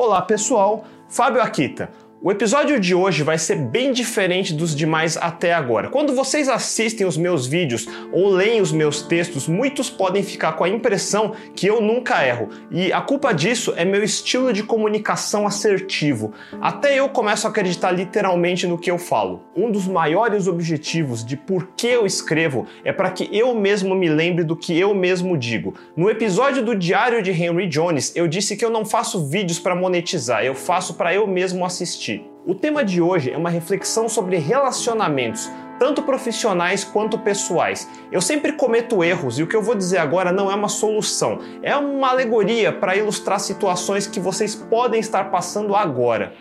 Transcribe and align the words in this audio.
Olá 0.00 0.22
pessoal, 0.22 0.84
Fábio 1.08 1.42
Akita. 1.42 1.90
O 2.20 2.32
episódio 2.32 2.80
de 2.80 2.96
hoje 2.96 3.22
vai 3.22 3.38
ser 3.38 3.54
bem 3.54 3.92
diferente 3.92 4.52
dos 4.52 4.74
demais 4.74 5.16
até 5.16 5.54
agora. 5.54 5.88
Quando 5.88 6.16
vocês 6.16 6.48
assistem 6.48 7.06
os 7.06 7.16
meus 7.16 7.46
vídeos 7.46 7.86
ou 8.12 8.28
leem 8.28 8.60
os 8.60 8.72
meus 8.72 9.00
textos, 9.00 9.46
muitos 9.46 9.88
podem 9.88 10.20
ficar 10.24 10.54
com 10.54 10.64
a 10.64 10.68
impressão 10.68 11.32
que 11.54 11.68
eu 11.68 11.80
nunca 11.80 12.26
erro, 12.26 12.48
e 12.72 12.92
a 12.92 13.00
culpa 13.00 13.32
disso 13.32 13.72
é 13.76 13.84
meu 13.84 14.02
estilo 14.02 14.52
de 14.52 14.64
comunicação 14.64 15.46
assertivo. 15.46 16.32
Até 16.60 16.98
eu 16.98 17.08
começo 17.08 17.46
a 17.46 17.50
acreditar 17.50 17.92
literalmente 17.92 18.66
no 18.66 18.78
que 18.78 18.90
eu 18.90 18.98
falo. 18.98 19.44
Um 19.56 19.70
dos 19.70 19.86
maiores 19.86 20.48
objetivos 20.48 21.24
de 21.24 21.36
por 21.36 21.68
que 21.76 21.86
eu 21.86 22.04
escrevo 22.04 22.66
é 22.84 22.92
para 22.92 23.12
que 23.12 23.28
eu 23.30 23.54
mesmo 23.54 23.94
me 23.94 24.08
lembre 24.08 24.42
do 24.42 24.56
que 24.56 24.76
eu 24.76 24.92
mesmo 24.92 25.38
digo. 25.38 25.72
No 25.96 26.10
episódio 26.10 26.64
do 26.64 26.74
Diário 26.74 27.22
de 27.22 27.30
Henry 27.30 27.68
Jones, 27.68 28.12
eu 28.16 28.26
disse 28.26 28.56
que 28.56 28.64
eu 28.64 28.70
não 28.70 28.84
faço 28.84 29.24
vídeos 29.28 29.60
para 29.60 29.76
monetizar, 29.76 30.44
eu 30.44 30.56
faço 30.56 30.94
para 30.94 31.14
eu 31.14 31.24
mesmo 31.24 31.64
assistir. 31.64 32.07
O 32.46 32.54
tema 32.54 32.84
de 32.84 33.00
hoje 33.00 33.30
é 33.30 33.36
uma 33.36 33.50
reflexão 33.50 34.08
sobre 34.08 34.36
relacionamentos, 34.36 35.50
tanto 35.78 36.02
profissionais 36.02 36.82
quanto 36.84 37.18
pessoais. 37.18 37.88
Eu 38.10 38.20
sempre 38.20 38.52
cometo 38.52 39.04
erros 39.04 39.38
e 39.38 39.42
o 39.42 39.46
que 39.46 39.54
eu 39.54 39.62
vou 39.62 39.74
dizer 39.74 39.98
agora 39.98 40.32
não 40.32 40.50
é 40.50 40.54
uma 40.54 40.68
solução, 40.68 41.38
é 41.62 41.76
uma 41.76 42.08
alegoria 42.08 42.72
para 42.72 42.96
ilustrar 42.96 43.38
situações 43.38 44.06
que 44.06 44.18
vocês 44.18 44.54
podem 44.54 45.00
estar 45.00 45.30
passando 45.30 45.74
agora. 45.76 46.32